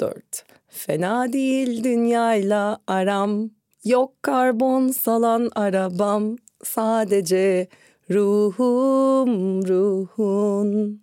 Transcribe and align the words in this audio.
dört. 0.00 0.44
Fena 0.68 1.32
değil 1.32 1.84
dünyayla 1.84 2.78
aram. 2.86 3.50
Yok 3.84 4.22
karbon 4.22 4.88
salan 4.88 5.50
arabam. 5.54 6.36
Sadece 6.64 7.68
ruhum 8.10 9.62
ruhun. 9.68 11.00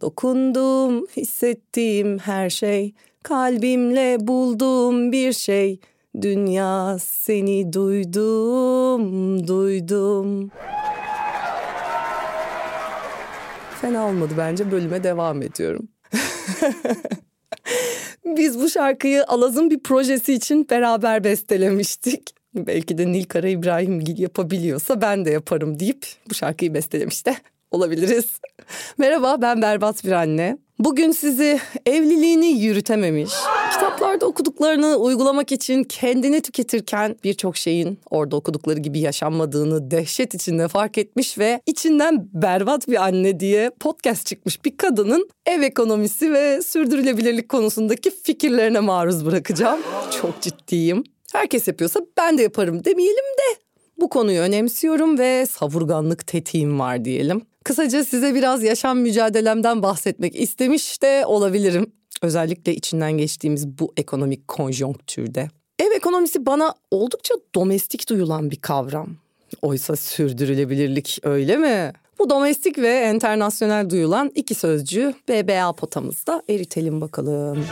Dokundum, 0.00 1.06
hissettiğim 1.06 2.18
her 2.18 2.50
şey. 2.50 2.94
Kalbimle 3.22 4.16
bulduğum 4.20 5.12
bir 5.12 5.32
şey. 5.32 5.80
Dünya 6.20 6.96
seni 7.00 7.72
duydum, 7.72 9.46
duydum. 9.46 10.50
Fena 13.80 14.06
olmadı 14.06 14.34
bence 14.38 14.70
bölüme 14.70 15.04
devam 15.04 15.42
ediyorum. 15.42 15.88
Biz 18.36 18.60
bu 18.60 18.70
şarkıyı 18.70 19.24
Alaz'ın 19.24 19.70
bir 19.70 19.78
projesi 19.78 20.34
için 20.34 20.68
beraber 20.70 21.24
bestelemiştik. 21.24 22.34
Belki 22.54 22.98
de 22.98 23.06
Nilkara 23.12 23.48
İbrahimgil 23.48 24.18
yapabiliyorsa 24.18 25.00
ben 25.00 25.24
de 25.24 25.30
yaparım 25.30 25.80
deyip 25.80 26.06
bu 26.30 26.34
şarkıyı 26.34 26.74
bestelemiş 26.74 27.26
de 27.26 27.36
olabiliriz. 27.70 28.40
Merhaba 28.98 29.42
ben 29.42 29.62
Berbat 29.62 30.04
bir 30.04 30.12
anne. 30.12 30.58
Bugün 30.78 31.10
sizi 31.10 31.60
evliliğini 31.86 32.46
yürütememiş, 32.46 33.32
kitaplarda 33.72 34.26
okuduklarını 34.26 34.96
uygulamak 34.96 35.52
için 35.52 35.84
kendini 35.84 36.40
tüketirken 36.40 37.16
birçok 37.24 37.56
şeyin 37.56 37.98
orada 38.10 38.36
okudukları 38.36 38.78
gibi 38.78 38.98
yaşanmadığını 38.98 39.90
dehşet 39.90 40.34
içinde 40.34 40.68
fark 40.68 40.98
etmiş 40.98 41.38
ve 41.38 41.60
içinden 41.66 42.28
berbat 42.32 42.88
bir 42.88 43.04
anne 43.04 43.40
diye 43.40 43.70
podcast 43.80 44.26
çıkmış 44.26 44.64
bir 44.64 44.76
kadının 44.76 45.28
ev 45.46 45.62
ekonomisi 45.62 46.32
ve 46.32 46.62
sürdürülebilirlik 46.62 47.48
konusundaki 47.48 48.10
fikirlerine 48.10 48.80
maruz 48.80 49.26
bırakacağım. 49.26 49.80
Çok 50.20 50.40
ciddiyim. 50.40 51.04
Herkes 51.32 51.68
yapıyorsa 51.68 52.00
ben 52.16 52.38
de 52.38 52.42
yaparım 52.42 52.84
demeyelim 52.84 53.16
de 53.16 53.60
bu 54.00 54.08
konuyu 54.08 54.40
önemsiyorum 54.40 55.18
ve 55.18 55.46
savurganlık 55.46 56.26
tetiğim 56.26 56.78
var 56.80 57.04
diyelim. 57.04 57.42
Kısaca 57.68 58.04
size 58.04 58.34
biraz 58.34 58.62
yaşam 58.62 58.98
mücadelemden 58.98 59.82
bahsetmek 59.82 60.40
istemiş 60.40 61.02
de 61.02 61.26
olabilirim. 61.26 61.92
Özellikle 62.22 62.74
içinden 62.74 63.12
geçtiğimiz 63.12 63.68
bu 63.68 63.92
ekonomik 63.96 64.48
konjonktürde. 64.48 65.48
Ev 65.78 65.92
ekonomisi 65.96 66.46
bana 66.46 66.74
oldukça 66.90 67.34
domestik 67.54 68.08
duyulan 68.08 68.50
bir 68.50 68.56
kavram. 68.56 69.16
Oysa 69.62 69.96
sürdürülebilirlik 69.96 71.18
öyle 71.22 71.56
mi? 71.56 71.92
Bu 72.18 72.30
domestik 72.30 72.78
ve 72.78 72.88
enternasyonel 72.88 73.90
duyulan 73.90 74.32
iki 74.34 74.54
sözcüğü 74.54 75.14
BBA 75.28 75.72
potamızda 75.72 76.42
eritelim 76.48 77.00
bakalım. 77.00 77.64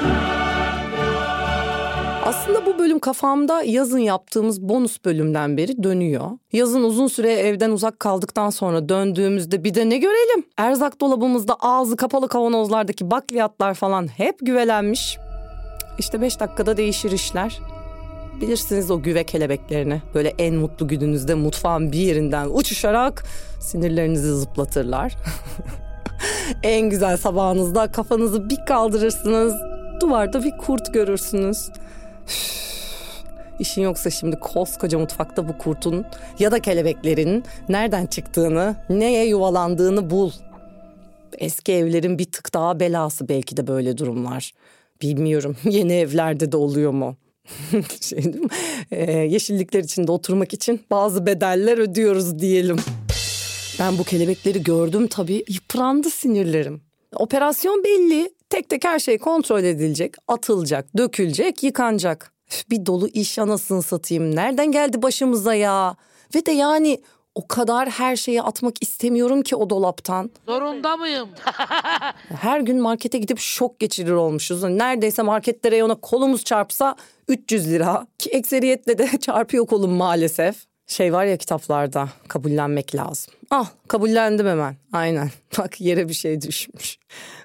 Aslında 2.27 2.67
bu 2.67 2.79
bölüm 2.79 2.99
kafamda 2.99 3.63
yazın 3.63 3.99
yaptığımız 3.99 4.63
bonus 4.63 5.05
bölümden 5.05 5.57
beri 5.57 5.83
dönüyor. 5.83 6.31
Yazın 6.53 6.83
uzun 6.83 7.07
süre 7.07 7.33
evden 7.33 7.71
uzak 7.71 8.01
kaldıktan 8.01 8.51
sonra 8.51 8.89
döndüğümüzde 8.89 9.65
bir 9.65 9.75
de 9.75 9.91
ne 9.91 9.99
görelim? 9.99 10.45
Erzak 10.57 11.01
dolabımızda 11.01 11.57
ağzı 11.61 11.97
kapalı 11.97 12.29
kavanozlardaki 12.29 13.11
bakliyatlar 13.11 13.75
falan 13.75 14.07
hep 14.07 14.39
güvelenmiş. 14.43 15.19
İşte 15.99 16.21
beş 16.21 16.41
dakikada 16.41 16.77
değişir 16.77 17.11
işler. 17.11 17.61
Bilirsiniz 18.41 18.91
o 18.91 19.03
güve 19.03 19.25
kelebeklerini. 19.25 20.03
Böyle 20.15 20.35
en 20.39 20.55
mutlu 20.55 20.89
gününüzde 20.89 21.35
mutfağın 21.35 21.93
bir 21.93 21.99
yerinden 21.99 22.49
uçuşarak 22.51 23.25
sinirlerinizi 23.61 24.35
zıplatırlar. 24.35 25.15
en 26.63 26.91
güzel 26.91 27.17
sabahınızda 27.17 27.93
kafanızı 27.93 28.51
bir 28.51 28.59
kaldırırsınız. 28.69 29.55
Duvarda 30.01 30.45
bir 30.45 30.57
kurt 30.59 30.95
görürsünüz. 30.95 31.69
İşin 33.59 33.83
yoksa 33.83 34.11
şimdi 34.11 34.41
koskoca 34.41 34.99
mutfakta 34.99 35.49
bu 35.49 35.59
kurtun 35.59 36.07
ya 36.39 36.53
da 36.53 36.61
kelebeklerin 36.61 37.45
nereden 37.69 38.07
çıktığını, 38.07 38.77
neye 38.89 39.27
yuvalandığını 39.27 40.11
bul. 40.11 40.31
Eski 41.39 41.73
evlerin 41.73 42.19
bir 42.19 42.33
tık 42.33 42.55
daha 42.55 42.81
belası 42.81 43.29
belki 43.29 43.57
de 43.57 43.67
böyle 43.67 43.99
durumlar. 43.99 44.53
Bilmiyorum 45.03 45.57
yeni 45.65 45.93
evlerde 45.93 46.53
de 46.53 46.57
oluyor 46.57 46.93
mu? 46.93 47.17
şey 48.01 48.25
değil 48.25 48.45
mi? 48.45 48.49
Ee, 48.91 49.13
yeşillikler 49.13 49.81
içinde 49.85 50.13
oturmak 50.13 50.53
için 50.53 50.81
bazı 50.91 51.27
bedeller 51.27 51.79
ödüyoruz 51.79 52.39
diyelim. 52.39 52.77
Ben 53.81 53.99
bu 53.99 54.05
kelebekleri 54.05 54.63
gördüm 54.63 55.07
tabii 55.07 55.45
yıprandı 55.49 56.11
sinirlerim. 56.11 56.81
Operasyon 57.15 57.85
belli. 57.85 58.36
Tek 58.51 58.69
tek 58.69 58.85
her 58.85 58.99
şey 58.99 59.19
kontrol 59.19 59.65
edilecek, 59.65 60.15
atılacak, 60.29 60.97
dökülecek, 60.97 61.63
yıkanacak. 61.63 62.33
Bir 62.71 62.87
dolu 62.87 63.09
iş 63.09 63.39
anasını 63.39 63.83
satayım. 63.83 64.37
Nereden 64.37 64.73
geldi 64.73 65.03
başımıza 65.03 65.55
ya? 65.55 65.97
Ve 66.35 66.47
de 66.47 66.53
yani 66.53 67.01
o 67.35 67.49
kadar 67.49 67.89
her 67.89 68.17
şeyi 68.17 68.43
atmak 68.43 68.83
istemiyorum 68.83 69.43
ki 69.43 69.57
o 69.57 69.71
dolaptan. 69.71 70.31
Zorunda 70.47 70.97
mıyım? 70.97 71.29
her 72.41 72.61
gün 72.61 72.81
markete 72.81 73.19
gidip 73.19 73.39
şok 73.39 73.79
geçirir 73.79 74.11
olmuşuz. 74.11 74.63
Neredeyse 74.63 75.23
markette 75.23 75.71
reyona 75.71 75.95
kolumuz 75.95 76.45
çarpsa 76.45 76.97
300 77.29 77.71
lira. 77.71 78.07
Ki 78.19 78.31
ekseriyetle 78.31 78.99
de 78.99 79.09
çarpıyor 79.21 79.67
kolum 79.67 79.93
maalesef. 79.93 80.57
Şey 80.87 81.13
var 81.13 81.25
ya 81.25 81.37
kitaplarda 81.37 82.09
kabullenmek 82.29 82.95
lazım. 82.95 83.35
Ah 83.51 83.71
kabullendim 83.89 84.47
hemen 84.47 84.77
aynen 84.93 85.31
bak 85.59 85.81
yere 85.81 86.09
bir 86.09 86.15
şey 86.15 86.41
düşmüş. 86.41 86.99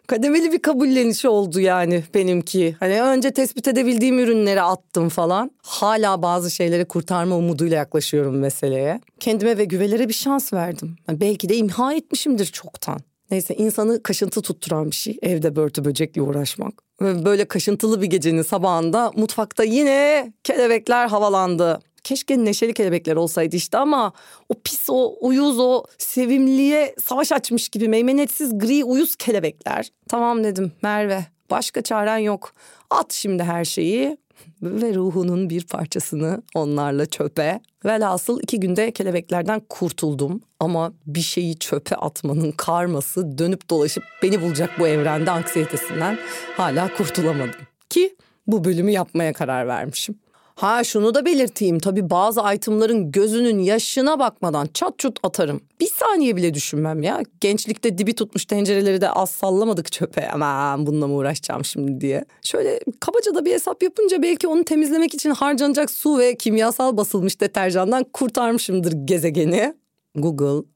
Kademeli 0.08 0.52
bir 0.52 0.62
kabulleniş 0.62 1.26
oldu 1.26 1.60
yani 1.60 2.04
benimki. 2.14 2.76
Hani 2.80 3.02
önce 3.02 3.32
tespit 3.32 3.68
edebildiğim 3.68 4.20
ürünleri 4.20 4.62
attım 4.62 5.10
falan. 5.10 5.52
Hala 5.64 6.22
bazı 6.22 6.52
şeyleri 6.52 6.86
kurtarma 6.86 7.36
umuduyla 7.36 7.78
yaklaşıyorum 7.78 8.40
meseleye. 8.40 9.02
Kendime 9.20 9.58
ve 9.58 9.66
güvelere 9.66 10.10
bir 10.10 10.14
şans 10.14 10.54
verdim. 10.54 10.96
Yani 11.08 11.22
belki 11.22 11.50
de 11.50 11.56
imha 11.56 11.94
etmişimdir 11.94 12.46
çoktan. 12.46 13.00
Neyse 13.32 13.56
insanı 13.56 14.04
kaşıntı 14.04 14.42
tutturan 14.42 14.92
bir 14.92 14.96
şey 14.96 15.18
evde 15.22 15.56
börtü 15.56 15.86
böcekle 15.86 16.22
uğraşmak. 16.22 16.74
Böyle 17.02 17.46
kaşıntılı 17.46 18.02
bir 18.02 18.08
gecenin 18.08 18.42
sabahında 18.42 19.12
mutfakta 19.16 19.64
yine 19.64 20.34
kelebekler 20.44 21.08
havalandı. 21.08 21.80
Keşke 22.04 22.46
neşeli 22.46 22.74
kelebekler 22.74 23.16
olsaydı 23.16 23.56
işte 23.56 23.78
ama 23.78 24.14
o 24.50 24.54
pis 24.64 24.90
o 24.90 25.16
uyuz 25.22 25.60
o 25.60 25.84
sevimliye 25.98 26.96
savaş 27.04 27.32
açmış 27.32 27.70
gibi 27.70 27.88
meymenetsiz 27.88 28.58
gri 28.60 28.84
uyuz 28.84 29.16
kelebekler. 29.16 29.90
Tamam 30.10 30.44
dedim 30.44 30.72
Merve 30.82 31.26
başka 31.52 31.82
çaren 31.82 32.18
yok. 32.18 32.54
At 32.90 33.14
şimdi 33.14 33.44
her 33.44 33.66
şeyi 33.66 34.18
ve 34.62 34.96
ruhunun 34.96 35.50
bir 35.50 35.66
parçasını 35.66 36.42
onlarla 36.56 37.06
çöpe. 37.06 37.60
Velhasıl 37.86 38.42
iki 38.42 38.60
günde 38.60 38.92
kelebeklerden 38.92 39.62
kurtuldum. 39.70 40.42
Ama 40.60 40.94
bir 41.06 41.22
şeyi 41.22 41.60
çöpe 41.60 41.96
atmanın 41.96 42.52
karması 42.52 43.38
dönüp 43.38 43.70
dolaşıp 43.70 44.04
beni 44.24 44.42
bulacak 44.42 44.70
bu 44.80 44.88
evrende 44.88 45.32
anksiyetesinden 45.32 46.18
hala 46.58 46.94
kurtulamadım. 46.94 47.62
Ki 47.90 48.16
bu 48.48 48.64
bölümü 48.64 48.92
yapmaya 48.92 49.34
karar 49.34 49.68
vermişim. 49.68 50.16
Ha 50.56 50.84
şunu 50.84 51.14
da 51.14 51.26
belirteyim 51.26 51.80
tabii 51.80 52.10
bazı 52.10 52.42
itemların 52.56 53.12
gözünün 53.12 53.60
yaşına 53.60 54.20
bakmadan 54.20 54.70
çat 54.74 55.00
çut 55.00 55.20
atarım. 55.24 55.62
Bir 55.80 55.88
saniye 55.88 56.36
bile 56.36 56.54
düşünmem 56.54 57.04
ya. 57.04 57.22
Gençlikte 57.42 57.98
dibi 57.98 58.14
tutmuş 58.16 58.46
tencereleri 58.46 59.02
de 59.02 59.10
az 59.10 59.30
sallamadık 59.30 59.92
çöpe. 59.92 60.30
Aman 60.30 60.86
bununla 60.88 61.08
mı 61.08 61.14
uğraşacağım 61.14 61.66
şimdi 61.66 62.02
diye. 62.02 62.26
Şöyle 62.44 62.80
kabaca 63.00 63.36
da 63.36 63.46
bir 63.46 63.52
hesap 63.52 63.84
yapınca 63.84 64.22
belki 64.22 64.48
onu 64.48 64.64
temizlemek 64.64 65.14
için 65.14 65.30
harcanacak 65.30 65.92
su 65.92 66.20
ve 66.20 66.36
kimyasal 66.36 66.98
basılmış 66.98 67.42
deterjandan 67.42 68.04
kurtarmışımdır 68.04 68.92
gezegeni. 69.06 69.74
Google 70.16 70.68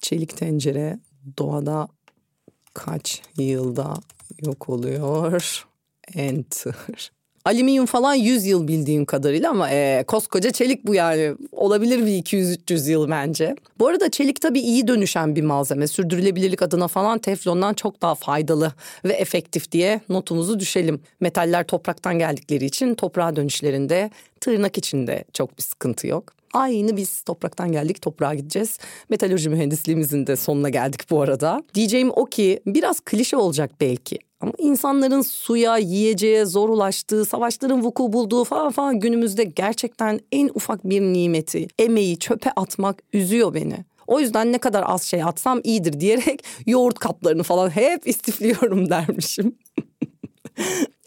çelik 0.00 0.36
tencere 0.36 0.98
doğada 1.38 1.88
kaç 2.74 3.22
yılda 3.36 3.94
yok 4.42 4.68
oluyor? 4.68 5.66
Enter. 6.14 7.12
Alüminyum 7.44 7.86
falan 7.86 8.14
100 8.14 8.46
yıl 8.46 8.68
bildiğim 8.68 9.04
kadarıyla 9.04 9.50
ama 9.50 9.70
e, 9.70 10.04
koskoca 10.06 10.50
çelik 10.50 10.86
bu 10.86 10.94
yani. 10.94 11.34
Olabilir 11.52 12.06
bir 12.06 12.24
200-300 12.24 12.90
yıl 12.90 13.10
bence. 13.10 13.56
Bu 13.78 13.88
arada 13.88 14.10
çelik 14.10 14.40
tabii 14.40 14.60
iyi 14.60 14.88
dönüşen 14.88 15.36
bir 15.36 15.42
malzeme. 15.42 15.86
Sürdürülebilirlik 15.86 16.62
adına 16.62 16.88
falan 16.88 17.18
teflondan 17.18 17.74
çok 17.74 18.02
daha 18.02 18.14
faydalı 18.14 18.72
ve 19.04 19.12
efektif 19.12 19.72
diye 19.72 20.00
notumuzu 20.08 20.60
düşelim. 20.60 21.00
Metaller 21.20 21.66
topraktan 21.66 22.18
geldikleri 22.18 22.64
için 22.64 22.94
toprağa 22.94 23.36
dönüşlerinde 23.36 24.10
tırnak 24.40 24.78
içinde 24.78 25.24
çok 25.32 25.58
bir 25.58 25.62
sıkıntı 25.62 26.06
yok. 26.06 26.39
Aynı 26.52 26.96
biz 26.96 27.22
topraktan 27.22 27.72
geldik 27.72 28.02
toprağa 28.02 28.34
gideceğiz. 28.34 28.78
Metalurji 29.08 29.48
mühendisliğimizin 29.48 30.26
de 30.26 30.36
sonuna 30.36 30.68
geldik 30.68 31.10
bu 31.10 31.22
arada. 31.22 31.62
Diyeceğim 31.74 32.10
o 32.16 32.24
ki 32.24 32.60
biraz 32.66 33.00
klişe 33.00 33.36
olacak 33.36 33.70
belki. 33.80 34.18
Ama 34.40 34.52
insanların 34.58 35.22
suya, 35.22 35.78
yiyeceğe 35.78 36.44
zor 36.44 36.68
ulaştığı, 36.68 37.24
savaşların 37.24 37.82
vuku 37.82 38.12
bulduğu 38.12 38.44
falan 38.44 38.70
falan 38.70 39.00
günümüzde 39.00 39.44
gerçekten 39.44 40.20
en 40.32 40.50
ufak 40.54 40.84
bir 40.84 41.00
nimeti, 41.00 41.66
emeği 41.78 42.18
çöpe 42.18 42.50
atmak 42.56 43.02
üzüyor 43.12 43.54
beni. 43.54 43.84
O 44.06 44.20
yüzden 44.20 44.52
ne 44.52 44.58
kadar 44.58 44.84
az 44.86 45.02
şey 45.02 45.22
atsam 45.22 45.60
iyidir 45.64 46.00
diyerek 46.00 46.44
yoğurt 46.66 46.98
kaplarını 46.98 47.42
falan 47.42 47.70
hep 47.70 48.06
istifliyorum 48.06 48.90
dermişim. 48.90 49.54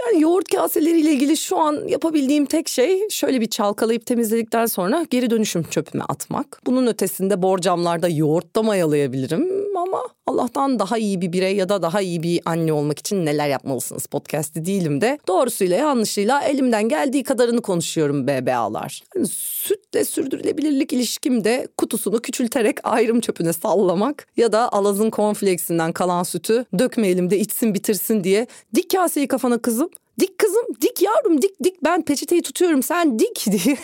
Yani 0.06 0.22
yoğurt 0.22 0.48
kaseleriyle 0.56 1.12
ilgili 1.12 1.38
şu 1.38 1.60
an 1.60 1.88
yapabildiğim 1.88 2.46
tek 2.46 2.70
şey 2.70 3.10
şöyle 3.10 3.42
bir 3.42 3.50
çalkalayıp 3.50 4.06
temizledikten 4.06 4.66
sonra 4.66 5.06
geri 5.10 5.30
dönüşüm 5.30 5.64
çöpüme 5.64 6.04
atmak. 6.10 6.62
Bunun 6.66 6.88
ötesinde 6.88 7.42
borcamlarda 7.42 8.08
yoğurt 8.10 8.56
da 8.56 8.64
mayalayabilirim 8.64 9.62
ama 9.94 10.04
Allah'tan 10.28 10.80
daha 10.80 10.98
iyi 10.98 11.22
bir 11.22 11.34
birey 11.34 11.56
ya 11.56 11.69
da 11.69 11.81
daha 11.81 12.01
iyi 12.01 12.24
bir 12.24 12.42
anne 12.45 12.74
olmak 12.74 13.00
için 13.00 13.25
neler 13.25 13.48
yapmalısınız 13.48 14.06
podcast'i 14.06 14.66
değilim 14.66 15.01
de 15.01 15.19
doğrusuyla 15.28 15.78
yanlışıyla 15.78 16.42
elimden 16.42 16.90
geldiği 16.90 17.24
kadarını 17.24 17.62
konuşuyorum 17.62 18.28
BBA'lar. 18.28 19.04
Yani 19.16 19.28
sütle 19.28 20.06
sürdürülebilirlik 20.06 20.94
ilişkimde 20.94 21.68
kutusunu 21.78 22.22
küçülterek 22.22 22.78
ayrım 22.84 23.19
çöpüne 23.19 23.54
sallamak 23.54 24.28
ya 24.38 24.51
da 24.51 24.72
Alaz'ın 24.72 25.12
cornflakesinden 25.12 25.92
kalan 25.92 26.24
sütü 26.24 26.66
dökmeyelim 26.80 27.30
de 27.30 27.39
içsin 27.39 27.74
bitirsin 27.74 28.24
diye 28.24 28.48
dik 28.75 28.92
kaseyi 28.92 29.28
kafana 29.28 29.57
kızım. 29.57 29.89
Dik 30.19 30.38
kızım 30.38 30.66
dik 30.81 31.01
yavrum 31.01 31.42
dik 31.42 31.63
dik 31.63 31.84
ben 31.84 32.01
peçeteyi 32.01 32.42
tutuyorum 32.42 32.84
sen 32.84 33.19
dik 33.19 33.46
diye 33.51 33.78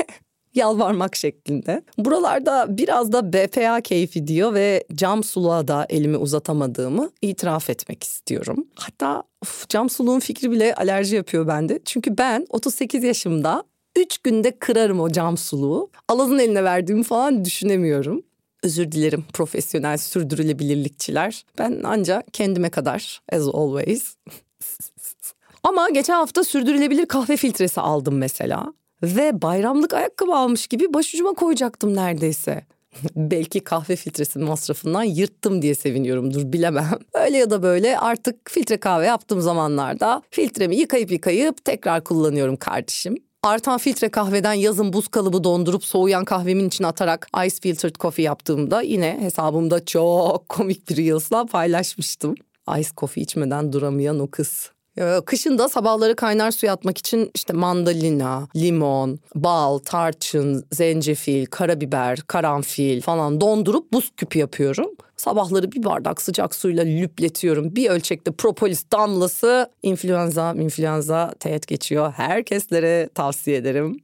yalvarmak 0.59 1.15
şeklinde. 1.15 1.81
Buralarda 1.97 2.65
biraz 2.69 3.11
da 3.11 3.33
BPA 3.33 3.81
keyfi 3.81 4.27
diyor 4.27 4.53
ve 4.53 4.83
cam 4.95 5.23
suluğa 5.23 5.67
da 5.67 5.85
elimi 5.89 6.17
uzatamadığımı 6.17 7.09
itiraf 7.21 7.69
etmek 7.69 8.03
istiyorum. 8.03 8.67
Hatta 8.75 9.23
of, 9.41 9.69
cam 9.69 9.89
suluğun 9.89 10.19
fikri 10.19 10.51
bile 10.51 10.75
alerji 10.75 11.15
yapıyor 11.15 11.47
bende. 11.47 11.79
Çünkü 11.85 12.17
ben 12.17 12.45
38 12.49 13.03
yaşımda 13.03 13.63
3 13.95 14.17
günde 14.17 14.59
kırarım 14.59 14.99
o 14.99 15.11
cam 15.11 15.37
suluğu. 15.37 15.89
Alaz'ın 16.07 16.39
eline 16.39 16.63
verdiğimi 16.63 17.03
falan 17.03 17.45
düşünemiyorum. 17.45 18.23
Özür 18.63 18.91
dilerim 18.91 19.25
profesyonel 19.33 19.97
sürdürülebilirlikçiler. 19.97 21.45
Ben 21.57 21.83
anca 21.83 22.23
kendime 22.33 22.69
kadar 22.69 23.21
as 23.31 23.47
always. 23.47 24.15
Ama 25.63 25.89
geçen 25.89 26.13
hafta 26.13 26.43
sürdürülebilir 26.43 27.05
kahve 27.05 27.37
filtresi 27.37 27.81
aldım 27.81 28.17
mesela. 28.17 28.73
Ve 29.03 29.41
bayramlık 29.41 29.93
ayakkabı 29.93 30.35
almış 30.35 30.67
gibi 30.67 30.93
başucuma 30.93 31.33
koyacaktım 31.33 31.95
neredeyse. 31.95 32.65
Belki 33.15 33.59
kahve 33.59 33.95
filtresi 33.95 34.39
masrafından 34.39 35.03
yırttım 35.03 35.61
diye 35.61 35.75
seviniyorumdur 35.75 36.53
bilemem. 36.53 36.99
Öyle 37.13 37.37
ya 37.37 37.49
da 37.49 37.63
böyle 37.63 37.99
artık 37.99 38.49
filtre 38.51 38.77
kahve 38.77 39.05
yaptığım 39.05 39.41
zamanlarda 39.41 40.21
filtremi 40.29 40.75
yıkayıp 40.75 41.11
yıkayıp 41.11 41.65
tekrar 41.65 42.03
kullanıyorum 42.03 42.55
kardeşim. 42.55 43.15
Artan 43.43 43.77
filtre 43.77 44.09
kahveden 44.09 44.53
yazın 44.53 44.93
buz 44.93 45.07
kalıbı 45.07 45.43
dondurup 45.43 45.85
soğuyan 45.85 46.25
kahvemin 46.25 46.67
içine 46.67 46.87
atarak 46.87 47.27
ice 47.45 47.55
filtered 47.61 47.95
coffee 47.95 48.25
yaptığımda 48.25 48.81
yine 48.81 49.17
hesabımda 49.21 49.85
çok 49.85 50.49
komik 50.49 50.89
bir 50.89 50.97
reels'la 50.97 51.45
paylaşmıştım. 51.45 52.35
Ice 52.79 52.89
coffee 52.97 53.23
içmeden 53.23 53.73
duramayan 53.73 54.19
o 54.19 54.27
kız. 54.31 54.71
Ee, 54.99 55.21
kışın 55.25 55.57
da 55.57 55.69
sabahları 55.69 56.15
kaynar 56.15 56.51
suya 56.51 56.73
atmak 56.73 56.97
için 56.97 57.31
işte 57.35 57.53
mandalina, 57.53 58.47
limon, 58.55 59.19
bal, 59.35 59.77
tarçın, 59.77 60.65
zencefil, 60.71 61.45
karabiber, 61.45 62.19
karanfil 62.27 63.01
falan 63.01 63.41
dondurup 63.41 63.93
buz 63.93 64.11
küpü 64.17 64.39
yapıyorum. 64.39 64.89
Sabahları 65.17 65.71
bir 65.71 65.83
bardak 65.83 66.21
sıcak 66.21 66.55
suyla 66.55 66.83
lüpletiyorum. 66.83 67.75
Bir 67.75 67.89
ölçekte 67.89 68.31
propolis 68.31 68.91
damlası 68.91 69.71
influenza, 69.83 70.53
influenza 70.53 71.33
teğet 71.39 71.67
geçiyor. 71.67 72.13
Herkeslere 72.17 73.09
tavsiye 73.15 73.57
ederim. 73.57 73.99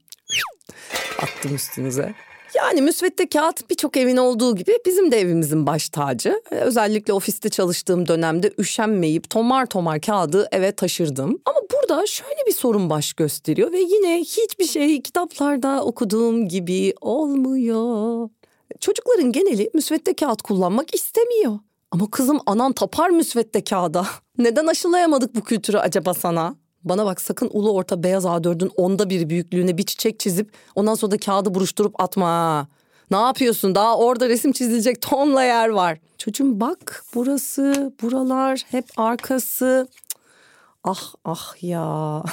Attım 1.22 1.54
üstünüze. 1.54 2.14
Yani 2.56 2.82
müsvedde 2.82 3.28
kağıt 3.28 3.70
birçok 3.70 3.96
evin 3.96 4.16
olduğu 4.16 4.56
gibi 4.56 4.72
bizim 4.86 5.12
de 5.12 5.20
evimizin 5.20 5.66
baş 5.66 5.88
tacı. 5.88 6.42
Özellikle 6.50 7.12
ofiste 7.12 7.48
çalıştığım 7.48 8.08
dönemde 8.08 8.52
üşenmeyip 8.58 9.30
tomar 9.30 9.66
tomar 9.66 10.00
kağıdı 10.00 10.48
eve 10.52 10.72
taşırdım. 10.72 11.38
Ama 11.44 11.58
burada 11.72 12.06
şöyle 12.06 12.46
bir 12.46 12.52
sorun 12.52 12.90
baş 12.90 13.12
gösteriyor 13.12 13.72
ve 13.72 13.78
yine 13.78 14.20
hiçbir 14.20 14.64
şey 14.64 15.02
kitaplarda 15.02 15.84
okuduğum 15.84 16.48
gibi 16.48 16.94
olmuyor. 17.00 18.28
Çocukların 18.80 19.32
geneli 19.32 19.70
müsvedde 19.74 20.14
kağıt 20.14 20.42
kullanmak 20.42 20.94
istemiyor. 20.94 21.58
Ama 21.90 22.10
kızım 22.10 22.40
anan 22.46 22.72
tapar 22.72 23.10
müsvedde 23.10 23.64
kağıda. 23.64 24.06
Neden 24.38 24.66
aşılayamadık 24.66 25.34
bu 25.34 25.40
kültürü 25.40 25.78
acaba 25.78 26.14
sana? 26.14 26.54
Bana 26.86 27.06
bak 27.06 27.20
sakın 27.20 27.50
ulu 27.52 27.72
orta 27.72 28.02
beyaz 28.02 28.24
A4'ün 28.24 28.70
onda 28.76 29.10
bir 29.10 29.30
büyüklüğüne 29.30 29.78
bir 29.78 29.82
çiçek 29.82 30.20
çizip 30.20 30.52
ondan 30.74 30.94
sonra 30.94 31.12
da 31.12 31.18
kağıdı 31.18 31.54
buruşturup 31.54 32.02
atma. 32.02 32.68
Ne 33.10 33.16
yapıyorsun? 33.16 33.74
Daha 33.74 33.98
orada 33.98 34.28
resim 34.28 34.52
çizilecek 34.52 35.02
tonla 35.02 35.42
yer 35.42 35.68
var. 35.68 35.98
Çocuğum 36.18 36.60
bak 36.60 37.04
burası, 37.14 37.92
buralar 38.02 38.62
hep 38.70 38.84
arkası. 38.96 39.88
Ah 40.84 41.14
ah 41.24 41.62
ya. 41.62 42.22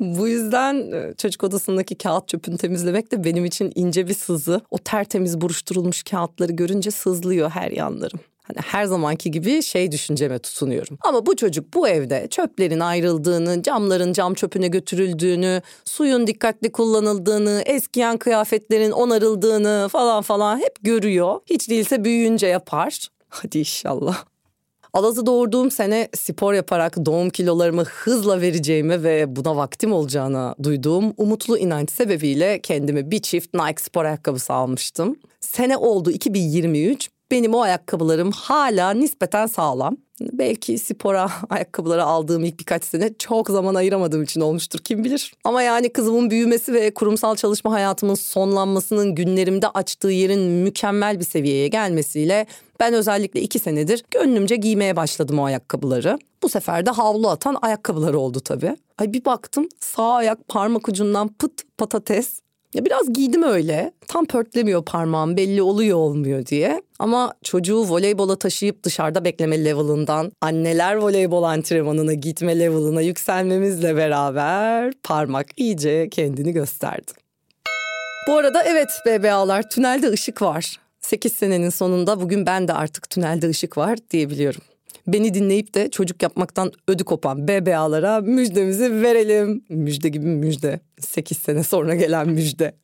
Bu 0.00 0.28
yüzden 0.28 0.92
e, 0.92 1.14
çocuk 1.14 1.44
odasındaki 1.44 1.98
kağıt 1.98 2.28
çöpünü 2.28 2.56
temizlemek 2.56 3.12
de 3.12 3.24
benim 3.24 3.44
için 3.44 3.72
ince 3.74 4.08
bir 4.08 4.14
sızı. 4.14 4.60
O 4.70 4.78
tertemiz 4.78 5.40
buruşturulmuş 5.40 6.02
kağıtları 6.02 6.52
görünce 6.52 6.90
sızlıyor 6.90 7.50
her 7.50 7.70
yanlarım. 7.70 8.20
Hani 8.46 8.58
her 8.64 8.84
zamanki 8.84 9.30
gibi 9.30 9.62
şey 9.62 9.92
düşünceme 9.92 10.38
tutunuyorum. 10.38 10.98
Ama 11.00 11.26
bu 11.26 11.36
çocuk 11.36 11.74
bu 11.74 11.88
evde 11.88 12.26
çöplerin 12.30 12.80
ayrıldığını, 12.80 13.62
camların 13.62 14.12
cam 14.12 14.34
çöpüne 14.34 14.68
götürüldüğünü, 14.68 15.62
suyun 15.84 16.26
dikkatli 16.26 16.72
kullanıldığını, 16.72 17.62
eskiyen 17.66 18.16
kıyafetlerin 18.16 18.90
onarıldığını 18.90 19.88
falan 19.92 20.22
falan 20.22 20.58
hep 20.58 20.74
görüyor. 20.82 21.40
Hiç 21.46 21.70
değilse 21.70 22.04
büyüyünce 22.04 22.46
yapar. 22.46 23.08
Hadi 23.28 23.58
inşallah. 23.58 24.24
Alaz'ı 24.92 25.26
doğurduğum 25.26 25.70
sene 25.70 26.08
spor 26.14 26.54
yaparak 26.54 27.06
doğum 27.06 27.30
kilolarımı 27.30 27.84
hızla 27.84 28.40
vereceğimi 28.40 29.02
ve 29.02 29.36
buna 29.36 29.56
vaktim 29.56 29.92
olacağına 29.92 30.54
duyduğum 30.62 31.14
umutlu 31.16 31.58
inanç 31.58 31.90
sebebiyle 31.90 32.60
kendime 32.60 33.10
bir 33.10 33.22
çift 33.22 33.54
Nike 33.54 33.82
spor 33.82 34.04
ayakkabısı 34.04 34.52
almıştım. 34.52 35.16
Sene 35.40 35.76
oldu 35.76 36.10
2023 36.10 37.10
benim 37.34 37.54
o 37.54 37.60
ayakkabılarım 37.60 38.30
hala 38.30 38.90
nispeten 38.90 39.46
sağlam. 39.46 39.96
Belki 40.20 40.78
spora 40.78 41.30
ayakkabıları 41.50 42.04
aldığım 42.04 42.44
ilk 42.44 42.58
birkaç 42.58 42.84
sene 42.84 43.14
çok 43.18 43.48
zaman 43.48 43.74
ayıramadığım 43.74 44.22
için 44.22 44.40
olmuştur 44.40 44.78
kim 44.78 45.04
bilir. 45.04 45.32
Ama 45.44 45.62
yani 45.62 45.92
kızımın 45.92 46.30
büyümesi 46.30 46.72
ve 46.72 46.94
kurumsal 46.94 47.36
çalışma 47.36 47.72
hayatımın 47.72 48.14
sonlanmasının 48.14 49.14
günlerimde 49.14 49.68
açtığı 49.68 50.10
yerin 50.10 50.40
mükemmel 50.40 51.20
bir 51.20 51.24
seviyeye 51.24 51.68
gelmesiyle 51.68 52.46
ben 52.80 52.94
özellikle 52.94 53.40
iki 53.40 53.58
senedir 53.58 54.04
gönlümce 54.10 54.56
giymeye 54.56 54.96
başladım 54.96 55.38
o 55.38 55.44
ayakkabıları. 55.44 56.18
Bu 56.42 56.48
sefer 56.48 56.86
de 56.86 56.90
havlu 56.90 57.28
atan 57.28 57.56
ayakkabıları 57.62 58.18
oldu 58.18 58.40
tabii. 58.40 58.76
Ay 58.98 59.12
bir 59.12 59.24
baktım 59.24 59.68
sağ 59.80 60.12
ayak 60.12 60.48
parmak 60.48 60.88
ucundan 60.88 61.28
pıt 61.28 61.62
patates 61.78 62.43
ya 62.74 62.84
biraz 62.84 63.12
giydim 63.12 63.42
öyle. 63.42 63.92
Tam 64.08 64.26
pörtlemiyor 64.26 64.84
parmağım 64.84 65.36
belli 65.36 65.62
oluyor 65.62 65.98
olmuyor 65.98 66.46
diye. 66.46 66.82
Ama 66.98 67.34
çocuğu 67.42 67.88
voleybola 67.88 68.36
taşıyıp 68.36 68.84
dışarıda 68.84 69.24
bekleme 69.24 69.64
level'ından 69.64 70.32
anneler 70.40 70.94
voleybol 70.94 71.42
antrenmanına 71.42 72.12
gitme 72.12 72.58
level'ına 72.58 73.00
yükselmemizle 73.00 73.96
beraber 73.96 74.92
parmak 75.02 75.46
iyice 75.56 76.08
kendini 76.10 76.52
gösterdi. 76.52 77.12
Bu 78.28 78.32
arada 78.32 78.62
evet 78.62 78.88
BBA'lar 79.06 79.70
tünelde 79.70 80.10
ışık 80.10 80.42
var. 80.42 80.80
8 81.00 81.32
senenin 81.32 81.70
sonunda 81.70 82.20
bugün 82.20 82.46
ben 82.46 82.68
de 82.68 82.72
artık 82.72 83.10
tünelde 83.10 83.48
ışık 83.48 83.78
var 83.78 83.98
diyebiliyorum 84.10 84.73
beni 85.06 85.34
dinleyip 85.34 85.74
de 85.74 85.90
çocuk 85.90 86.22
yapmaktan 86.22 86.72
ödü 86.88 87.04
kopan 87.04 87.48
BBA'lara 87.48 88.20
müjdemizi 88.20 89.02
verelim. 89.02 89.64
Müjde 89.68 90.08
gibi 90.08 90.26
müjde. 90.26 90.80
8 91.00 91.38
sene 91.38 91.62
sonra 91.62 91.94
gelen 91.94 92.28
müjde. 92.28 92.74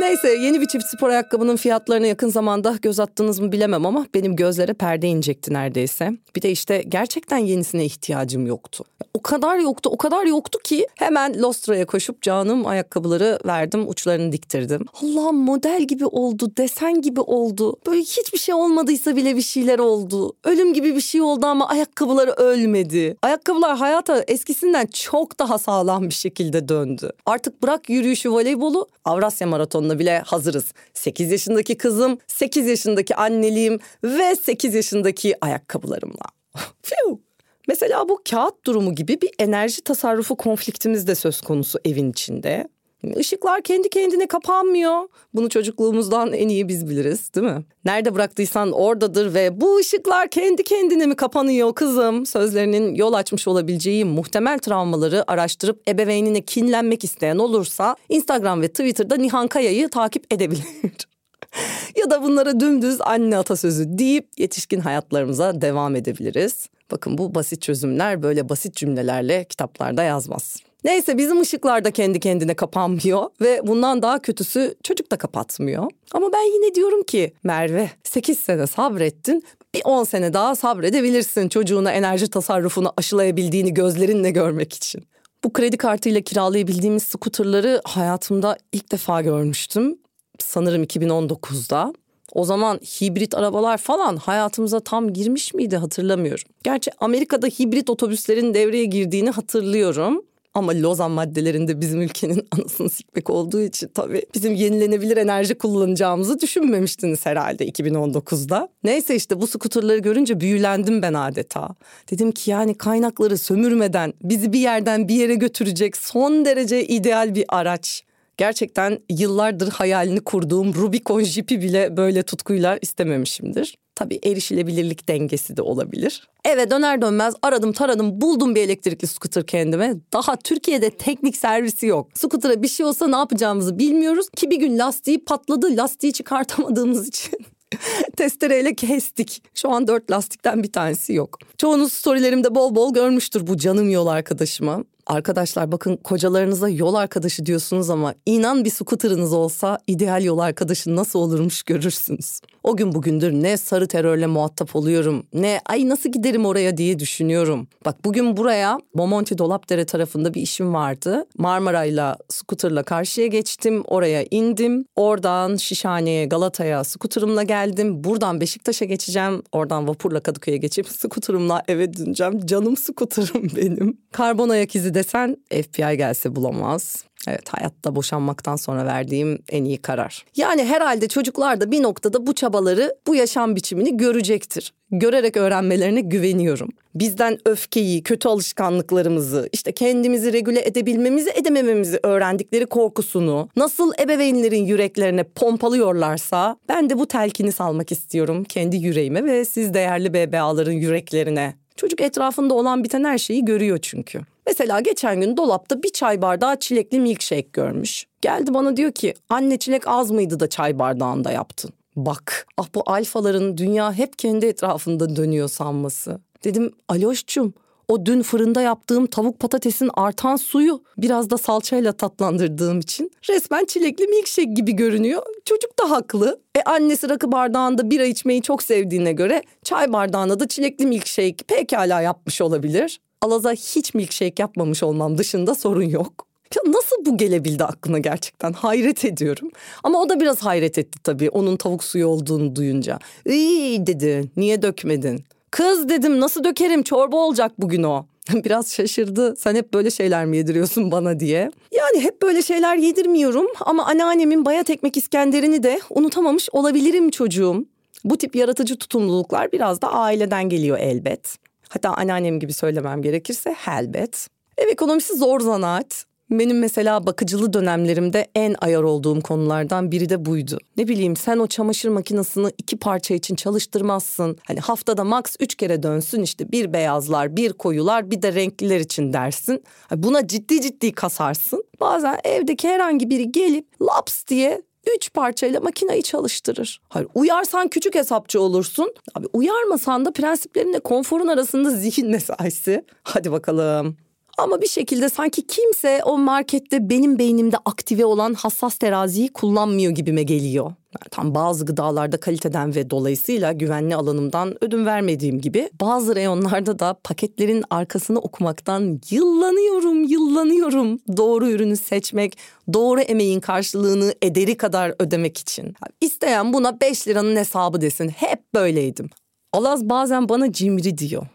Neyse 0.00 0.28
yeni 0.28 0.60
bir 0.60 0.66
çift 0.66 0.86
spor 0.86 1.08
ayakkabının 1.08 1.56
fiyatlarına 1.56 2.06
yakın 2.06 2.28
zamanda 2.28 2.78
göz 2.82 3.00
attınız 3.00 3.40
mı 3.40 3.52
bilemem 3.52 3.86
ama 3.86 4.06
benim 4.14 4.36
gözlere 4.36 4.72
perde 4.72 5.08
inecekti 5.08 5.52
neredeyse. 5.52 6.12
Bir 6.36 6.42
de 6.42 6.50
işte 6.50 6.82
gerçekten 6.88 7.38
yenisine 7.38 7.84
ihtiyacım 7.84 8.46
yoktu. 8.46 8.84
O 9.14 9.22
kadar 9.22 9.58
yoktu 9.58 9.90
o 9.92 9.96
kadar 9.96 10.26
yoktu 10.26 10.58
ki 10.64 10.86
hemen 10.94 11.42
Lostra'ya 11.42 11.86
koşup 11.86 12.22
canım 12.22 12.66
ayakkabıları 12.66 13.38
verdim 13.46 13.88
uçlarını 13.88 14.32
diktirdim. 14.32 14.84
Allah'ım 15.02 15.36
model 15.36 15.82
gibi 15.82 16.06
oldu 16.06 16.52
desen 16.56 17.02
gibi 17.02 17.20
oldu. 17.20 17.76
Böyle 17.86 18.00
hiçbir 18.00 18.38
şey 18.38 18.54
olmadıysa 18.54 19.16
bile 19.16 19.36
bir 19.36 19.42
şeyler 19.42 19.78
oldu. 19.78 20.32
Ölüm 20.44 20.74
gibi 20.74 20.94
bir 20.94 21.00
şey 21.00 21.20
oldu 21.20 21.46
ama 21.46 21.68
ayakkabıları 21.68 22.30
ölmedi. 22.30 23.16
Ayakkabılar 23.22 23.76
hayata 23.76 24.24
eskisinden 24.28 24.86
çok 24.86 25.38
daha 25.38 25.58
sağlam 25.58 26.08
bir 26.08 26.14
şekilde 26.14 26.68
döndü. 26.68 27.10
Artık 27.26 27.62
bırak 27.62 27.90
yürüyüşü 27.90 28.30
voleybolu 28.30 28.88
Avrasya 29.04 29.46
Maratonu 29.46 29.85
maratonuna 29.86 29.98
bile 29.98 30.18
hazırız. 30.18 30.72
8 30.94 31.32
yaşındaki 31.32 31.76
kızım, 31.76 32.18
8 32.26 32.66
yaşındaki 32.66 33.14
anneliğim 33.16 33.78
ve 34.04 34.34
8 34.34 34.74
yaşındaki 34.74 35.34
ayakkabılarımla. 35.40 36.26
Mesela 37.68 38.08
bu 38.08 38.20
kağıt 38.30 38.64
durumu 38.64 38.94
gibi 38.94 39.20
bir 39.20 39.30
enerji 39.38 39.82
tasarrufu 39.82 40.36
konfliktimiz 40.36 41.06
de 41.06 41.14
söz 41.14 41.40
konusu 41.40 41.78
evin 41.84 42.10
içinde. 42.10 42.68
Işıklar 43.16 43.62
kendi 43.62 43.88
kendine 43.88 44.26
kapanmıyor. 44.26 45.08
Bunu 45.34 45.48
çocukluğumuzdan 45.48 46.32
en 46.32 46.48
iyi 46.48 46.68
biz 46.68 46.88
biliriz 46.88 47.34
değil 47.34 47.46
mi? 47.46 47.64
Nerede 47.84 48.14
bıraktıysan 48.14 48.72
oradadır 48.72 49.34
ve 49.34 49.60
bu 49.60 49.76
ışıklar 49.76 50.28
kendi 50.28 50.64
kendine 50.64 51.06
mi 51.06 51.16
kapanıyor 51.16 51.74
kızım? 51.74 52.26
Sözlerinin 52.26 52.94
yol 52.94 53.12
açmış 53.12 53.48
olabileceği 53.48 54.04
muhtemel 54.04 54.58
travmaları 54.58 55.30
araştırıp 55.30 55.88
ebeveynine 55.88 56.40
kinlenmek 56.40 57.04
isteyen 57.04 57.38
olursa 57.38 57.96
Instagram 58.08 58.62
ve 58.62 58.68
Twitter'da 58.68 59.16
Nihan 59.16 59.48
Kaya'yı 59.48 59.88
takip 59.88 60.32
edebilir. 60.32 60.64
ya 61.96 62.10
da 62.10 62.22
bunlara 62.22 62.60
dümdüz 62.60 63.00
anne 63.00 63.38
atasözü 63.38 63.98
deyip 63.98 64.28
yetişkin 64.38 64.80
hayatlarımıza 64.80 65.60
devam 65.60 65.96
edebiliriz. 65.96 66.68
Bakın 66.90 67.18
bu 67.18 67.34
basit 67.34 67.62
çözümler 67.62 68.22
böyle 68.22 68.48
basit 68.48 68.74
cümlelerle 68.74 69.44
kitaplarda 69.44 70.02
yazmaz. 70.02 70.56
Neyse 70.84 71.18
bizim 71.18 71.40
ışıklar 71.40 71.84
da 71.84 71.90
kendi 71.90 72.20
kendine 72.20 72.54
kapanmıyor 72.54 73.26
ve 73.40 73.60
bundan 73.62 74.02
daha 74.02 74.22
kötüsü 74.22 74.74
çocuk 74.82 75.10
da 75.10 75.16
kapatmıyor. 75.16 75.90
Ama 76.12 76.32
ben 76.32 76.54
yine 76.54 76.74
diyorum 76.74 77.02
ki 77.02 77.32
Merve 77.44 77.90
8 78.04 78.38
sene 78.38 78.66
sabrettin 78.66 79.44
bir 79.74 79.80
10 79.84 80.04
sene 80.04 80.32
daha 80.32 80.54
sabredebilirsin 80.56 81.48
çocuğuna 81.48 81.92
enerji 81.92 82.28
tasarrufunu 82.28 82.92
aşılayabildiğini 82.96 83.74
gözlerinle 83.74 84.30
görmek 84.30 84.72
için. 84.72 85.04
Bu 85.44 85.52
kredi 85.52 85.76
kartıyla 85.76 86.20
kiralayabildiğimiz 86.20 87.02
skuterları 87.02 87.80
hayatımda 87.84 88.56
ilk 88.72 88.92
defa 88.92 89.22
görmüştüm. 89.22 89.98
Sanırım 90.38 90.84
2019'da. 90.84 91.92
O 92.32 92.44
zaman 92.44 92.76
hibrit 92.76 93.34
arabalar 93.34 93.78
falan 93.78 94.16
hayatımıza 94.16 94.80
tam 94.80 95.12
girmiş 95.12 95.54
miydi 95.54 95.76
hatırlamıyorum. 95.76 96.44
Gerçi 96.62 96.90
Amerika'da 97.00 97.46
hibrit 97.46 97.90
otobüslerin 97.90 98.54
devreye 98.54 98.84
girdiğini 98.84 99.30
hatırlıyorum. 99.30 100.22
Ama 100.56 100.72
Lozan 100.72 101.10
maddelerinde 101.10 101.80
bizim 101.80 102.02
ülkenin 102.02 102.48
anasını 102.50 102.90
sikmek 102.90 103.30
olduğu 103.30 103.60
için 103.60 103.88
tabii 103.94 104.22
bizim 104.34 104.54
yenilenebilir 104.54 105.16
enerji 105.16 105.54
kullanacağımızı 105.54 106.40
düşünmemiştiniz 106.40 107.26
herhalde 107.26 107.68
2019'da. 107.68 108.68
Neyse 108.84 109.16
işte 109.16 109.40
bu 109.40 109.46
skuterları 109.46 109.98
görünce 109.98 110.40
büyülendim 110.40 111.02
ben 111.02 111.14
adeta. 111.14 111.68
Dedim 112.10 112.32
ki 112.32 112.50
yani 112.50 112.74
kaynakları 112.74 113.38
sömürmeden 113.38 114.14
bizi 114.22 114.52
bir 114.52 114.60
yerden 114.60 115.08
bir 115.08 115.14
yere 115.14 115.34
götürecek 115.34 115.96
son 115.96 116.44
derece 116.44 116.86
ideal 116.86 117.34
bir 117.34 117.44
araç. 117.48 118.05
Gerçekten 118.36 118.98
yıllardır 119.10 119.70
hayalini 119.70 120.20
kurduğum 120.20 120.74
Rubicon 120.74 121.22
jipi 121.22 121.60
bile 121.60 121.96
böyle 121.96 122.22
tutkuyla 122.22 122.78
istememişimdir. 122.82 123.78
Tabii 123.94 124.20
erişilebilirlik 124.24 125.08
dengesi 125.08 125.56
de 125.56 125.62
olabilir. 125.62 126.28
Eve 126.44 126.70
döner 126.70 127.02
dönmez 127.02 127.34
aradım 127.42 127.72
taradım 127.72 128.20
buldum 128.20 128.54
bir 128.54 128.62
elektrikli 128.62 129.06
scooter 129.06 129.46
kendime. 129.46 129.94
Daha 130.12 130.36
Türkiye'de 130.36 130.90
teknik 130.90 131.36
servisi 131.36 131.86
yok. 131.86 132.08
Scooter'a 132.14 132.62
bir 132.62 132.68
şey 132.68 132.86
olsa 132.86 133.08
ne 133.08 133.16
yapacağımızı 133.16 133.78
bilmiyoruz. 133.78 134.28
Ki 134.36 134.50
bir 134.50 134.56
gün 134.56 134.78
lastiği 134.78 135.24
patladı 135.24 135.76
lastiği 135.76 136.12
çıkartamadığımız 136.12 137.08
için 137.08 137.38
testereyle 138.16 138.74
kestik. 138.74 139.42
Şu 139.54 139.70
an 139.70 139.86
dört 139.86 140.10
lastikten 140.10 140.62
bir 140.62 140.72
tanesi 140.72 141.14
yok. 141.14 141.38
Çoğunuz 141.58 141.92
storylerimde 141.92 142.54
bol 142.54 142.74
bol 142.74 142.94
görmüştür 142.94 143.46
bu 143.46 143.56
canım 143.56 143.90
yol 143.90 144.06
arkadaşımı. 144.06 144.84
Arkadaşlar 145.06 145.72
bakın 145.72 145.96
kocalarınıza 145.96 146.68
yol 146.68 146.94
arkadaşı 146.94 147.46
diyorsunuz 147.46 147.90
ama 147.90 148.14
inan 148.26 148.64
bir 148.64 148.70
scooter'ınız 148.70 149.32
olsa 149.32 149.78
ideal 149.86 150.24
yol 150.24 150.38
arkadaşı 150.38 150.96
nasıl 150.96 151.18
olurmuş 151.18 151.62
görürsünüz. 151.62 152.40
O 152.62 152.76
gün 152.76 152.94
bugündür 152.94 153.32
ne 153.32 153.56
sarı 153.56 153.88
terörle 153.88 154.26
muhatap 154.26 154.76
oluyorum 154.76 155.26
ne 155.32 155.60
ay 155.66 155.88
nasıl 155.88 156.12
giderim 156.12 156.46
oraya 156.46 156.76
diye 156.76 156.98
düşünüyorum. 156.98 157.68
Bak 157.84 158.04
bugün 158.04 158.36
buraya 158.36 158.78
Bomonti 158.94 159.38
Dolapdere 159.38 159.84
tarafında 159.84 160.34
bir 160.34 160.42
işim 160.42 160.74
vardı. 160.74 161.24
Marmaray'la 161.38 162.16
scooter'la 162.28 162.82
karşıya 162.82 163.26
geçtim 163.26 163.82
oraya 163.86 164.24
indim. 164.30 164.84
Oradan 164.96 165.56
Şişhane'ye 165.56 166.26
Galata'ya 166.26 166.84
scooter'ımla 166.84 167.42
geldim. 167.42 168.04
Buradan 168.04 168.40
Beşiktaş'a 168.40 168.84
geçeceğim. 168.84 169.42
Oradan 169.52 169.88
vapurla 169.88 170.20
Kadıköy'e 170.20 170.56
geçip 170.56 170.88
scooter'ımla 170.88 171.62
eve 171.68 171.94
döneceğim. 171.94 172.46
Canım 172.46 172.76
scooter'ım 172.76 173.50
benim. 173.56 173.98
Karbon 174.12 174.48
ayak 174.48 174.76
izi 174.76 174.95
desen 174.96 175.36
FBI 175.50 175.96
gelse 175.96 176.36
bulamaz. 176.36 177.04
Evet 177.28 177.48
hayatta 177.48 177.96
boşanmaktan 177.96 178.56
sonra 178.56 178.86
verdiğim 178.86 179.38
en 179.48 179.64
iyi 179.64 179.78
karar. 179.78 180.24
Yani 180.36 180.64
herhalde 180.64 181.08
çocuklar 181.08 181.60
da 181.60 181.70
bir 181.70 181.82
noktada 181.82 182.26
bu 182.26 182.34
çabaları, 182.34 182.96
bu 183.06 183.14
yaşam 183.14 183.56
biçimini 183.56 183.96
görecektir. 183.96 184.72
Görerek 184.90 185.36
öğrenmelerine 185.36 186.00
güveniyorum. 186.00 186.68
Bizden 186.94 187.38
öfkeyi, 187.44 188.02
kötü 188.02 188.28
alışkanlıklarımızı, 188.28 189.48
işte 189.52 189.72
kendimizi 189.72 190.32
regüle 190.32 190.66
edebilmemizi, 190.66 191.30
edemememizi 191.30 192.00
öğrendikleri 192.02 192.66
korkusunu 192.66 193.48
nasıl 193.56 193.92
ebeveynlerin 194.00 194.64
yüreklerine 194.64 195.22
pompalıyorlarsa 195.22 196.56
ben 196.68 196.90
de 196.90 196.98
bu 196.98 197.06
telkini 197.06 197.52
salmak 197.52 197.92
istiyorum 197.92 198.44
kendi 198.44 198.76
yüreğime 198.76 199.24
ve 199.24 199.44
siz 199.44 199.74
değerli 199.74 200.14
BBA'ların 200.14 200.72
yüreklerine. 200.72 201.54
Çocuk 201.76 202.00
etrafında 202.00 202.54
olan 202.54 202.84
biten 202.84 203.04
her 203.04 203.18
şeyi 203.18 203.44
görüyor 203.44 203.78
çünkü. 203.82 204.20
Mesela 204.46 204.80
geçen 204.80 205.20
gün 205.20 205.36
dolapta 205.36 205.82
bir 205.82 205.92
çay 205.92 206.22
bardağı 206.22 206.58
çilekli 206.58 207.00
milkshake 207.00 207.48
görmüş. 207.52 208.06
Geldi 208.22 208.54
bana 208.54 208.76
diyor 208.76 208.92
ki 208.92 209.14
anne 209.28 209.58
çilek 209.58 209.88
az 209.88 210.10
mıydı 210.10 210.40
da 210.40 210.48
çay 210.48 210.78
bardağında 210.78 211.32
yaptın? 211.32 211.70
Bak 211.96 212.46
ah 212.56 212.66
bu 212.74 212.82
alfaların 212.86 213.58
dünya 213.58 213.92
hep 213.92 214.18
kendi 214.18 214.46
etrafında 214.46 215.16
dönüyor 215.16 215.48
sanması. 215.48 216.20
Dedim 216.44 216.72
Aloş'cum 216.88 217.54
o 217.88 218.06
dün 218.06 218.22
fırında 218.22 218.62
yaptığım 218.62 219.06
tavuk 219.06 219.40
patatesin 219.40 219.90
artan 219.94 220.36
suyu 220.36 220.82
biraz 220.98 221.30
da 221.30 221.38
salçayla 221.38 221.92
tatlandırdığım 221.92 222.80
için 222.80 223.10
resmen 223.30 223.64
çilekli 223.64 224.06
milkshake 224.06 224.52
gibi 224.52 224.72
görünüyor. 224.72 225.22
Çocuk 225.44 225.78
da 225.78 225.90
haklı. 225.90 226.40
E 226.54 226.62
annesi 226.62 227.08
rakı 227.08 227.32
bardağında 227.32 227.90
bira 227.90 228.04
içmeyi 228.04 228.42
çok 228.42 228.62
sevdiğine 228.62 229.12
göre 229.12 229.42
çay 229.64 229.92
bardağında 229.92 230.40
da 230.40 230.48
çilekli 230.48 230.86
milkshake 230.86 231.36
pekala 231.48 232.00
yapmış 232.00 232.40
olabilir. 232.40 233.00
Alaz'a 233.22 233.52
hiç 233.52 233.94
milkshake 233.94 234.42
yapmamış 234.42 234.82
olmam 234.82 235.18
dışında 235.18 235.54
sorun 235.54 235.88
yok. 235.88 236.26
Ya 236.56 236.72
nasıl 236.72 236.96
bu 237.06 237.16
gelebildi 237.16 237.64
aklına 237.64 237.98
gerçekten 237.98 238.52
hayret 238.52 239.04
ediyorum. 239.04 239.50
Ama 239.84 240.00
o 240.00 240.08
da 240.08 240.20
biraz 240.20 240.42
hayret 240.42 240.78
etti 240.78 240.98
tabii 241.04 241.30
onun 241.30 241.56
tavuk 241.56 241.84
suyu 241.84 242.06
olduğunu 242.06 242.56
duyunca. 242.56 242.98
İyi 243.26 243.86
dedi 243.86 244.30
niye 244.36 244.62
dökmedin? 244.62 245.24
Kız 245.56 245.88
dedim 245.88 246.20
nasıl 246.20 246.44
dökerim 246.44 246.82
çorba 246.82 247.16
olacak 247.16 247.52
bugün 247.58 247.82
o. 247.82 248.06
Biraz 248.32 248.72
şaşırdı. 248.72 249.36
Sen 249.36 249.54
hep 249.54 249.74
böyle 249.74 249.90
şeyler 249.90 250.26
mi 250.26 250.36
yediriyorsun 250.36 250.90
bana 250.90 251.20
diye. 251.20 251.50
Yani 251.72 252.04
hep 252.04 252.22
böyle 252.22 252.42
şeyler 252.42 252.76
yedirmiyorum 252.76 253.46
ama 253.60 253.86
anneannemin 253.86 254.44
bayat 254.44 254.70
ekmek 254.70 254.96
İskender'ini 254.96 255.62
de 255.62 255.80
unutamamış 255.90 256.48
olabilirim 256.52 257.10
çocuğum. 257.10 257.64
Bu 258.04 258.18
tip 258.18 258.36
yaratıcı 258.36 258.76
tutumluluklar 258.76 259.52
biraz 259.52 259.82
da 259.82 259.92
aileden 259.92 260.48
geliyor 260.48 260.78
elbet. 260.78 261.36
Hatta 261.68 261.90
anneannem 261.90 262.40
gibi 262.40 262.52
söylemem 262.52 263.02
gerekirse 263.02 263.50
helbet. 263.50 264.28
Ev 264.58 264.68
ekonomisi 264.68 265.16
zor 265.16 265.40
zanaat. 265.40 266.05
Benim 266.30 266.58
mesela 266.58 267.06
bakıcılı 267.06 267.52
dönemlerimde 267.52 268.26
en 268.34 268.54
ayar 268.60 268.82
olduğum 268.82 269.20
konulardan 269.20 269.92
biri 269.92 270.08
de 270.08 270.24
buydu. 270.24 270.58
Ne 270.76 270.88
bileyim 270.88 271.16
sen 271.16 271.38
o 271.38 271.46
çamaşır 271.46 271.88
makinesini 271.88 272.46
iki 272.58 272.76
parça 272.76 273.14
için 273.14 273.34
çalıştırmazsın. 273.34 274.38
Hani 274.46 274.60
haftada 274.60 275.04
max 275.04 275.36
üç 275.40 275.54
kere 275.54 275.82
dönsün 275.82 276.22
işte 276.22 276.52
bir 276.52 276.72
beyazlar, 276.72 277.36
bir 277.36 277.52
koyular, 277.52 278.10
bir 278.10 278.22
de 278.22 278.34
renkliler 278.34 278.80
için 278.80 279.12
dersin. 279.12 279.62
Buna 279.96 280.26
ciddi 280.26 280.60
ciddi 280.60 280.92
kasarsın. 280.92 281.64
Bazen 281.80 282.18
evdeki 282.24 282.68
herhangi 282.68 283.10
biri 283.10 283.32
gelip 283.32 283.66
laps 283.82 284.26
diye 284.26 284.62
üç 284.96 285.12
parçayla 285.12 285.60
makinayı 285.60 286.02
çalıştırır. 286.02 286.80
Hayır 286.88 287.08
uyarsan 287.14 287.68
küçük 287.68 287.94
hesapçı 287.94 288.40
olursun. 288.40 288.94
Abi 289.14 289.26
uyarmasan 289.32 290.04
da 290.04 290.12
prensiplerinle 290.12 290.80
konforun 290.80 291.26
arasında 291.26 291.70
zihin 291.70 292.10
mesaisi. 292.10 292.84
Hadi 293.02 293.32
bakalım. 293.32 293.96
Ama 294.38 294.60
bir 294.60 294.66
şekilde 294.66 295.08
sanki 295.08 295.46
kimse 295.46 296.00
o 296.04 296.18
markette 296.18 296.90
benim 296.90 297.18
beynimde 297.18 297.56
aktive 297.64 298.04
olan 298.04 298.34
hassas 298.34 298.78
teraziyi 298.78 299.32
kullanmıyor 299.32 299.92
gibime 299.92 300.22
geliyor. 300.22 300.72
Tam 301.10 301.34
bazı 301.34 301.64
gıdalarda 301.64 302.20
kaliteden 302.20 302.74
ve 302.74 302.90
dolayısıyla 302.90 303.52
güvenli 303.52 303.96
alanımdan 303.96 304.64
ödün 304.64 304.86
vermediğim 304.86 305.40
gibi 305.40 305.70
bazı 305.80 306.16
reyonlarda 306.16 306.78
da 306.78 306.96
paketlerin 307.04 307.64
arkasını 307.70 308.18
okumaktan 308.18 309.00
yıllanıyorum, 309.10 310.04
yıllanıyorum. 310.04 310.98
Doğru 311.16 311.50
ürünü 311.50 311.76
seçmek, 311.76 312.38
doğru 312.72 313.00
emeğin 313.00 313.40
karşılığını 313.40 314.14
ederi 314.22 314.56
kadar 314.56 314.94
ödemek 314.98 315.38
için. 315.38 315.74
İsteyen 316.00 316.52
buna 316.52 316.80
5 316.80 317.08
liranın 317.08 317.36
hesabı 317.36 317.80
desin. 317.80 318.08
Hep 318.08 318.54
böyleydim. 318.54 319.10
Alaz 319.52 319.88
bazen 319.88 320.28
bana 320.28 320.52
cimri 320.52 320.98
diyor. 320.98 321.26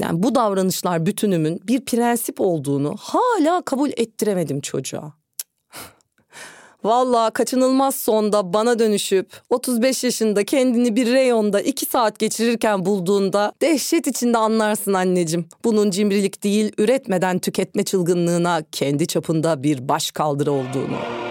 Yani 0.00 0.22
bu 0.22 0.34
davranışlar 0.34 1.06
bütünümün 1.06 1.60
bir 1.68 1.84
prensip 1.84 2.40
olduğunu 2.40 2.94
hala 2.98 3.62
kabul 3.62 3.90
ettiremedim 3.96 4.60
çocuğa. 4.60 5.12
Valla 6.84 7.30
kaçınılmaz 7.30 7.94
sonda 7.94 8.52
bana 8.52 8.78
dönüşüp 8.78 9.40
35 9.50 10.04
yaşında 10.04 10.44
kendini 10.44 10.96
bir 10.96 11.12
reyonda 11.12 11.60
2 11.60 11.86
saat 11.86 12.18
geçirirken 12.18 12.86
bulduğunda 12.86 13.52
dehşet 13.62 14.06
içinde 14.06 14.38
anlarsın 14.38 14.92
anneciğim. 14.92 15.48
Bunun 15.64 15.90
cimrilik 15.90 16.44
değil 16.44 16.72
üretmeden 16.78 17.38
tüketme 17.38 17.84
çılgınlığına 17.84 18.62
kendi 18.72 19.06
çapında 19.06 19.62
bir 19.62 19.88
baş 19.88 20.10
kaldırı 20.10 20.52
olduğunu. 20.52 21.29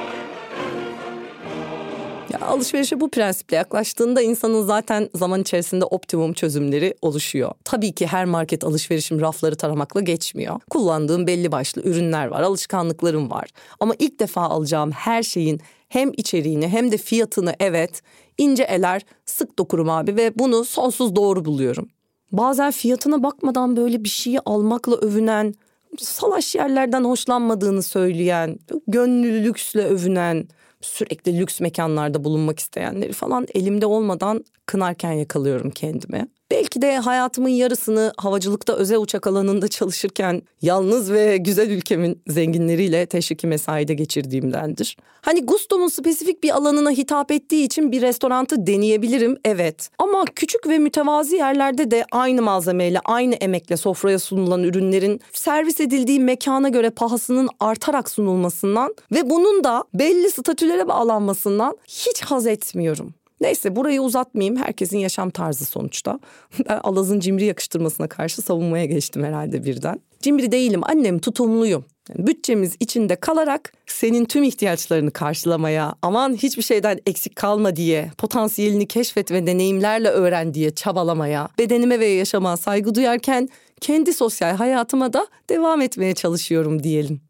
Ya 2.34 2.48
alışverişe 2.48 3.00
bu 3.00 3.10
prensiple 3.10 3.58
yaklaştığında 3.58 4.22
insanın 4.22 4.66
zaten 4.66 5.10
zaman 5.16 5.42
içerisinde 5.42 5.86
optimum 5.86 6.34
çözümleri 6.34 6.96
oluşuyor. 7.02 7.52
Tabii 7.64 7.92
ki 7.92 8.08
her 8.08 8.26
market 8.26 8.64
alışverişim 8.64 9.22
rafları 9.22 9.56
taramakla 9.56 10.02
geçmiyor. 10.02 10.60
Kullandığım 10.70 11.28
belli 11.28 11.52
başlı 11.52 11.82
ürünler 11.82 12.28
var, 12.28 12.42
alışkanlıklarım 12.42 13.32
var. 13.32 13.50
Ama 13.80 13.94
ilk 14.00 14.20
defa 14.20 14.42
alacağım 14.42 14.92
her 14.92 15.24
şeyin 15.24 15.62
hem 15.90 16.12
içeriğini 16.18 16.68
hem 16.68 16.92
de 16.92 16.98
fiyatını 16.98 17.54
evet 17.60 18.02
ince 18.38 18.64
eler 18.64 19.02
sık 19.26 19.60
dokurum 19.60 19.90
abi 19.90 20.16
ve 20.16 20.40
bunu 20.40 20.66
sonsuz 20.66 21.16
doğru 21.16 21.46
buluyorum. 21.46 21.88
Bazen 22.32 22.72
fiyatına 22.72 23.24
bakmadan 23.24 23.76
böyle 23.76 24.04
bir 24.04 24.10
şeyi 24.10 24.40
almakla 24.40 24.96
övünen, 24.96 25.54
salaş 25.98 26.56
yerlerden 26.56 27.04
hoşlanmadığını 27.04 27.84
söyleyen, 27.84 28.60
gönlü 28.88 29.44
lüksle 29.44 29.86
övünen, 29.86 30.48
sürekli 30.82 31.40
lüks 31.40 31.60
mekanlarda 31.60 32.24
bulunmak 32.24 32.60
isteyenleri 32.60 33.14
falan 33.14 33.48
elimde 33.54 33.86
olmadan 33.86 34.46
kınarken 34.66 35.12
yakalıyorum 35.12 35.72
kendimi. 35.72 36.28
Belki 36.52 36.82
de 36.82 36.98
hayatımın 36.98 37.50
yarısını 37.50 38.14
havacılıkta 38.18 38.74
özel 38.74 38.98
uçak 38.98 39.28
alanında 39.28 39.68
çalışırken 39.68 40.42
yalnız 40.62 41.12
ve 41.12 41.38
güzel 41.38 41.70
ülkemin 41.70 42.22
zenginleriyle 42.28 43.06
teşviki 43.06 43.48
mesaide 43.48 43.94
geçirdiğimdendir. 43.94 44.98
Hani 45.22 45.46
Gusto'nun 45.46 45.88
spesifik 45.88 46.44
bir 46.44 46.50
alanına 46.50 46.92
hitap 46.92 47.32
ettiği 47.32 47.66
için 47.66 47.92
bir 47.92 48.02
restorantı 48.02 48.68
deneyebilirim 48.68 49.38
evet. 49.46 49.90
Ama 49.98 50.26
küçük 50.36 50.68
ve 50.68 50.80
mütevazi 50.80 51.36
yerlerde 51.36 51.92
de 51.92 52.06
aynı 52.12 52.42
malzemeyle 52.42 53.00
aynı 53.06 53.36
emekle 53.36 53.78
sofraya 53.78 54.20
sunulan 54.20 54.64
ürünlerin 54.64 55.22
servis 55.34 55.80
edildiği 55.80 56.20
mekana 56.20 56.70
göre 56.70 56.90
pahasının 56.90 57.50
artarak 57.60 58.10
sunulmasından 58.10 58.96
ve 59.12 59.30
bunun 59.30 59.64
da 59.64 59.84
belli 59.94 60.32
statülere 60.32 60.88
bağlanmasından 60.88 61.78
hiç 61.88 62.22
haz 62.22 62.48
etmiyorum. 62.48 63.14
Neyse 63.42 63.76
burayı 63.76 64.02
uzatmayayım. 64.02 64.56
Herkesin 64.56 64.98
yaşam 64.98 65.30
tarzı 65.30 65.66
sonuçta. 65.66 66.20
Ben 66.70 66.80
Alaz'ın 66.84 67.20
cimri 67.20 67.46
yakıştırmasına 67.46 68.08
karşı 68.08 68.42
savunmaya 68.42 68.86
geçtim 68.86 69.24
herhalde 69.24 69.64
birden. 69.64 70.00
Cimri 70.22 70.52
değilim 70.52 70.82
annem 70.84 71.20
tutumluyum. 71.20 71.86
Yani 72.10 72.28
bütçemiz 72.28 72.76
içinde 72.80 73.16
kalarak 73.16 73.74
senin 73.88 74.26
tüm 74.26 74.44
ihtiyaçlarını 74.44 75.12
karşılamaya, 75.12 75.96
aman 76.02 76.36
hiçbir 76.36 76.62
şeyden 76.64 77.00
eksik 77.06 77.36
kalma 77.36 77.76
diye, 77.76 78.12
potansiyelini 78.18 78.88
keşfet 78.88 79.32
ve 79.32 79.48
deneyimlerle 79.48 80.10
öğren 80.10 80.54
diye 80.54 80.72
çabalamaya, 80.72 81.50
bedenime 81.60 82.00
ve 82.00 82.06
yaşama 82.06 82.58
saygı 82.58 82.96
duyarken 82.96 83.50
kendi 83.82 84.14
sosyal 84.14 84.56
hayatıma 84.56 85.14
da 85.14 85.28
devam 85.50 85.82
etmeye 85.82 86.16
çalışıyorum 86.16 86.84
diyelim. 86.84 87.29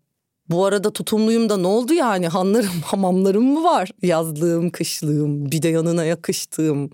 Bu 0.49 0.65
arada 0.65 0.93
tutumluyum 0.93 1.49
da 1.49 1.57
ne 1.57 1.67
oldu 1.67 1.93
yani 1.93 2.27
hanlarım 2.27 2.81
hamamlarım 2.85 3.43
mı 3.43 3.63
var? 3.63 3.89
Yazlığım 4.01 4.69
kışlığım 4.69 5.51
bir 5.51 5.61
de 5.61 5.69
yanına 5.69 6.05
yakıştığım. 6.05 6.89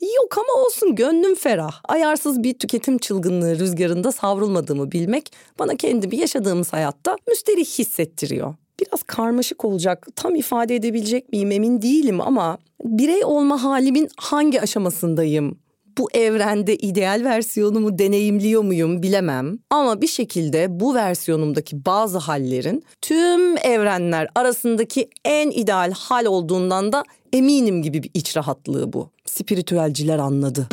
Yok 0.00 0.38
ama 0.38 0.64
olsun 0.66 0.94
gönlüm 0.94 1.34
ferah. 1.34 1.80
Ayarsız 1.88 2.42
bir 2.42 2.54
tüketim 2.58 2.98
çılgınlığı 2.98 3.58
rüzgarında 3.58 4.12
savrulmadığımı 4.12 4.92
bilmek 4.92 5.32
bana 5.58 5.76
kendimi 5.76 6.16
yaşadığımız 6.16 6.72
hayatta 6.72 7.16
müsterih 7.28 7.66
hissettiriyor. 7.66 8.54
Biraz 8.80 9.02
karmaşık 9.02 9.64
olacak, 9.64 10.06
tam 10.16 10.34
ifade 10.34 10.74
edebilecek 10.74 11.32
miyim 11.32 11.50
emin 11.50 11.82
değilim 11.82 12.20
ama 12.20 12.58
birey 12.84 13.24
olma 13.24 13.62
halimin 13.64 14.08
hangi 14.16 14.60
aşamasındayım? 14.60 15.58
Bu 15.98 16.08
evrende 16.14 16.76
ideal 16.76 17.22
versiyonumu 17.24 17.98
deneyimliyor 17.98 18.62
muyum 18.62 19.02
bilemem. 19.02 19.58
Ama 19.70 20.00
bir 20.00 20.06
şekilde 20.06 20.80
bu 20.80 20.94
versiyonumdaki 20.94 21.84
bazı 21.86 22.18
hallerin 22.18 22.84
tüm 23.02 23.56
evrenler 23.56 24.28
arasındaki 24.34 25.10
en 25.24 25.50
ideal 25.50 25.92
hal 25.92 26.24
olduğundan 26.24 26.92
da 26.92 27.04
eminim 27.32 27.82
gibi 27.82 28.02
bir 28.02 28.10
iç 28.14 28.36
rahatlığı 28.36 28.92
bu. 28.92 29.10
Spiritüelciler 29.26 30.18
anladı. 30.18 30.68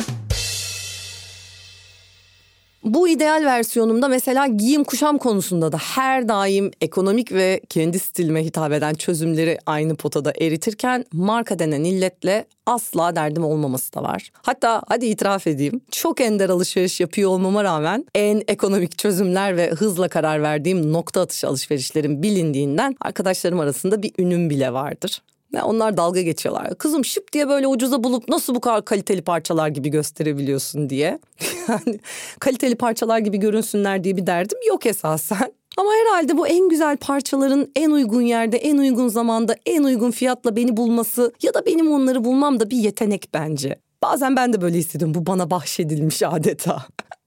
Bu 2.84 3.08
ideal 3.08 3.44
versiyonumda 3.44 4.08
mesela 4.08 4.46
giyim 4.46 4.84
kuşam 4.84 5.18
konusunda 5.18 5.72
da 5.72 5.78
her 5.78 6.28
daim 6.28 6.70
ekonomik 6.80 7.32
ve 7.32 7.60
kendi 7.68 7.98
stilime 7.98 8.44
hitap 8.44 8.72
eden 8.72 8.94
çözümleri 8.94 9.58
aynı 9.66 9.96
potada 9.96 10.32
eritirken 10.40 11.04
marka 11.12 11.58
denen 11.58 11.84
illetle 11.84 12.44
asla 12.66 13.16
derdim 13.16 13.44
olmaması 13.44 13.94
da 13.94 14.02
var. 14.02 14.30
Hatta 14.42 14.82
hadi 14.88 15.06
itiraf 15.06 15.46
edeyim 15.46 15.80
çok 15.90 16.20
ender 16.20 16.48
alışveriş 16.48 17.00
yapıyor 17.00 17.30
olmama 17.30 17.64
rağmen 17.64 18.04
en 18.14 18.42
ekonomik 18.48 18.98
çözümler 18.98 19.56
ve 19.56 19.70
hızla 19.70 20.08
karar 20.08 20.42
verdiğim 20.42 20.92
nokta 20.92 21.20
atışı 21.20 21.48
alışverişlerin 21.48 22.22
bilindiğinden 22.22 22.96
arkadaşlarım 23.00 23.60
arasında 23.60 24.02
bir 24.02 24.12
ünüm 24.18 24.50
bile 24.50 24.72
vardır. 24.72 25.22
Ne 25.52 25.62
onlar 25.62 25.96
dalga 25.96 26.22
geçiyorlar. 26.22 26.78
Kızım 26.78 27.04
şıp 27.04 27.32
diye 27.32 27.48
böyle 27.48 27.66
ucuza 27.66 28.04
bulup 28.04 28.28
nasıl 28.28 28.54
bu 28.54 28.60
kadar 28.60 28.84
kaliteli 28.84 29.22
parçalar 29.22 29.68
gibi 29.68 29.88
gösterebiliyorsun 29.88 30.90
diye. 30.90 31.18
yani 31.68 32.00
kaliteli 32.40 32.74
parçalar 32.74 33.18
gibi 33.18 33.36
görünsünler 33.36 34.04
diye 34.04 34.16
bir 34.16 34.26
derdim 34.26 34.58
yok 34.68 34.86
esasen. 34.86 35.52
Ama 35.76 35.90
herhalde 35.92 36.36
bu 36.38 36.46
en 36.46 36.68
güzel 36.68 36.96
parçaların 36.96 37.72
en 37.76 37.90
uygun 37.90 38.22
yerde, 38.22 38.56
en 38.56 38.78
uygun 38.78 39.08
zamanda, 39.08 39.56
en 39.66 39.82
uygun 39.82 40.10
fiyatla 40.10 40.56
beni 40.56 40.76
bulması 40.76 41.32
ya 41.42 41.54
da 41.54 41.66
benim 41.66 41.92
onları 41.92 42.24
bulmam 42.24 42.60
da 42.60 42.70
bir 42.70 42.76
yetenek 42.76 43.28
bence. 43.34 43.78
Bazen 44.02 44.36
ben 44.36 44.52
de 44.52 44.60
böyle 44.60 44.78
hissediyorum. 44.78 45.14
Bu 45.14 45.26
bana 45.26 45.50
bahşedilmiş 45.50 46.22
adeta. 46.22 46.86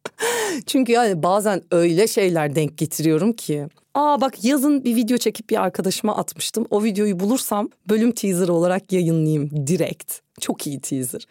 Çünkü 0.65 0.91
yani 0.91 1.23
bazen 1.23 1.61
öyle 1.71 2.07
şeyler 2.07 2.55
denk 2.55 2.77
getiriyorum 2.77 3.33
ki. 3.33 3.67
Aa 3.93 4.21
bak 4.21 4.43
yazın 4.45 4.83
bir 4.83 4.95
video 4.95 5.17
çekip 5.17 5.49
bir 5.49 5.61
arkadaşıma 5.61 6.15
atmıştım. 6.15 6.65
O 6.69 6.83
videoyu 6.83 7.19
bulursam 7.19 7.69
bölüm 7.89 8.11
teaser 8.11 8.47
olarak 8.47 8.91
yayınlayayım 8.91 9.67
direkt. 9.67 10.13
Çok 10.39 10.67
iyi 10.67 10.81
teaser. 10.81 11.25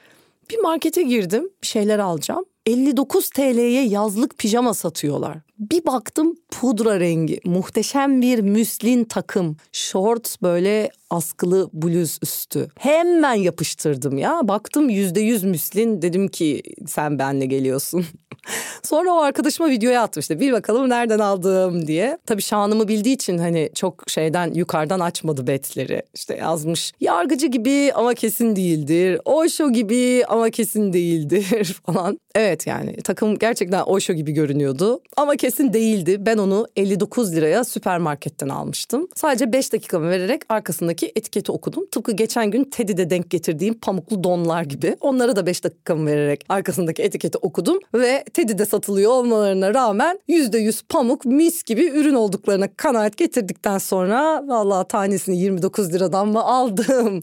Bir 0.51 0.59
markete 0.59 1.03
girdim 1.03 1.51
bir 1.63 1.67
şeyler 1.67 1.99
alacağım. 1.99 2.45
59 2.67 3.31
TL'ye 3.31 3.85
yazlık 3.85 4.39
pijama 4.39 4.75
satıyorlar. 4.75 5.39
Bir 5.61 5.87
baktım 5.87 6.35
pudra 6.51 7.01
rengi, 7.01 7.41
muhteşem 7.45 8.23
bir 8.23 8.39
müslin 8.39 9.05
takım, 9.05 9.57
short 9.73 10.43
böyle 10.43 10.91
askılı 11.11 11.71
bluz 11.73 12.19
üstü. 12.23 12.69
Hemen 12.79 13.35
yapıştırdım 13.35 14.19
ya. 14.19 14.41
Baktım 14.49 14.89
yüzde 14.89 15.21
yüz 15.21 15.45
müslin 15.45 16.03
dedim 16.03 16.29
ki 16.29 16.63
sen 16.87 17.19
benle 17.19 17.47
geliyorsun. 17.47 18.05
Sonra 18.83 19.13
o 19.13 19.21
arkadaşıma 19.21 19.71
videoya 19.71 20.03
atmıştı. 20.03 20.41
Bir 20.41 20.53
bakalım 20.53 20.89
nereden 20.89 21.19
aldım 21.19 21.87
diye. 21.87 22.19
Tabii 22.27 22.43
şanımı 22.43 22.89
bildiği 22.89 23.15
için 23.15 23.39
hani 23.39 23.71
çok 23.75 24.05
şeyden 24.07 24.55
yukarıdan 24.55 25.01
açmadı 25.01 25.47
betleri. 25.47 26.03
İşte 26.15 26.37
yazmış 26.37 26.93
yargıcı 27.01 27.47
gibi 27.47 27.93
ama 27.95 28.15
kesin 28.15 28.57
değildir. 28.57 29.21
Oşo 29.25 29.71
gibi 29.71 30.25
ama 30.29 30.51
kesin 30.51 30.93
değildir 30.93 31.81
falan. 31.87 32.19
Evet 32.35 32.67
yani 32.67 32.97
takım 32.97 33.39
gerçekten 33.39 33.83
Oşo 33.83 34.13
gibi 34.13 34.33
görünüyordu 34.33 35.01
ama 35.17 35.37
kesin 35.37 35.50
değildi. 35.59 36.17
Ben 36.27 36.39
onu 36.39 36.67
59 36.77 37.37
liraya 37.37 37.65
süpermarketten 37.65 38.49
almıştım. 38.49 39.09
Sadece 39.15 39.53
5 39.53 39.73
dakikamı 39.73 40.11
vererek 40.11 40.43
arkasındaki 40.49 41.13
etiketi 41.17 41.53
okudum. 41.53 41.87
Tıpkı 41.93 42.13
geçen 42.13 42.51
gün 42.51 42.65
Teddy'de 42.65 43.11
denk 43.11 43.31
getirdiğim 43.31 43.75
pamuklu 43.75 44.25
donlar 44.25 44.63
gibi. 44.63 44.97
Onlara 45.01 45.37
da 45.37 45.47
5 45.47 45.65
dakikamı 45.65 46.07
vererek 46.07 46.45
arkasındaki 46.49 47.03
etiketi 47.03 47.39
okudum 47.39 47.79
ve 47.95 48.25
Teddy'de 48.35 48.67
satılıyor 48.67 49.11
olmalarına 49.11 49.75
rağmen 49.75 50.21
%100 50.29 50.83
pamuk 50.89 51.25
mis 51.25 51.63
gibi 51.63 51.89
ürün 51.89 52.15
olduklarına 52.15 52.69
kanaat 52.77 53.17
getirdikten 53.17 53.79
sonra 53.79 54.43
vallahi 54.47 54.89
tanesini 54.89 55.39
29 55.39 55.93
liradan 55.93 56.29
mı 56.29 56.43
aldım? 56.43 57.21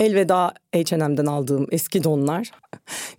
Elveda 0.00 0.54
H&M'den 0.74 1.26
aldığım 1.26 1.66
eski 1.70 2.04
donlar. 2.04 2.50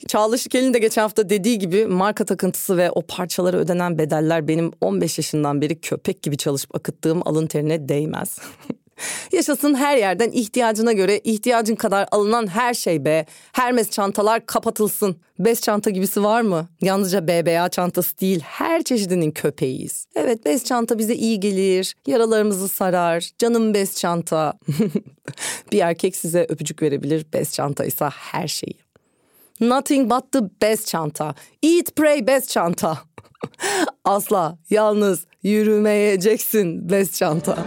Çağla 0.08 0.38
Şikel'in 0.38 0.74
de 0.74 0.80
geçen 0.80 1.02
hafta 1.02 1.30
dediği 1.30 1.60
gibi 1.60 1.86
marka 1.86 2.26
takıntısı 2.26 2.78
ve 2.78 2.92
o 2.92 3.02
parçalara 3.02 3.58
ödenen 3.58 3.98
bedeller 3.98 4.48
benim 4.48 4.72
15 4.82 5.18
yaşından 5.18 5.62
beri 5.62 5.82
köpek 5.82 6.24
gibi 6.24 6.38
çalışıp 6.38 6.76
akıttığım 6.76 7.28
alın 7.28 7.48
terine 7.48 7.90
değmez. 7.90 8.40
Yaşasın 9.32 9.76
her 9.76 9.98
yerden 9.98 10.32
ihtiyacına 10.32 10.94
göre 10.94 11.20
ihtiyacın 11.20 11.76
kadar 11.76 12.08
alınan 12.12 12.48
her 12.48 12.74
şey 12.74 13.06
be. 13.06 13.26
Hermes 13.52 13.90
çantalar 13.90 14.46
kapatılsın. 14.46 15.16
Bez 15.40 15.62
çanta 15.62 15.90
gibisi 15.90 16.24
var 16.24 16.42
mı? 16.42 16.68
Yalnızca 16.82 17.28
BBA 17.28 17.70
çantası 17.70 18.20
değil 18.20 18.40
her 18.44 18.84
çeşidinin 18.84 19.32
köpeğiyiz. 19.32 20.06
Evet 20.16 20.46
bez 20.46 20.66
çanta 20.66 21.00
bize 21.00 21.16
iyi 21.16 21.40
gelir. 21.40 21.96
Yaralarımızı 22.08 22.68
sarar. 22.68 23.30
Canım 23.38 23.74
bez 23.74 23.96
çanta. 23.98 24.54
bir 25.72 25.80
erkek 25.80 26.16
size 26.16 26.46
öpücük 26.50 26.82
verebilir. 26.82 27.26
Bez 27.34 27.54
çanta 27.54 27.86
ise 27.86 28.06
her 28.06 28.48
şeyi. 28.48 28.78
Nothing 29.62 30.12
but 30.12 30.32
the 30.32 30.40
best 30.62 30.88
çanta. 30.88 31.36
Eat, 31.64 31.96
pray, 31.96 32.28
best 32.28 32.50
çanta. 32.50 32.98
Asla 34.06 34.58
yalnız 34.70 35.26
yürümeyeceksin 35.44 36.90
best 36.90 37.16
çanta. 37.16 37.58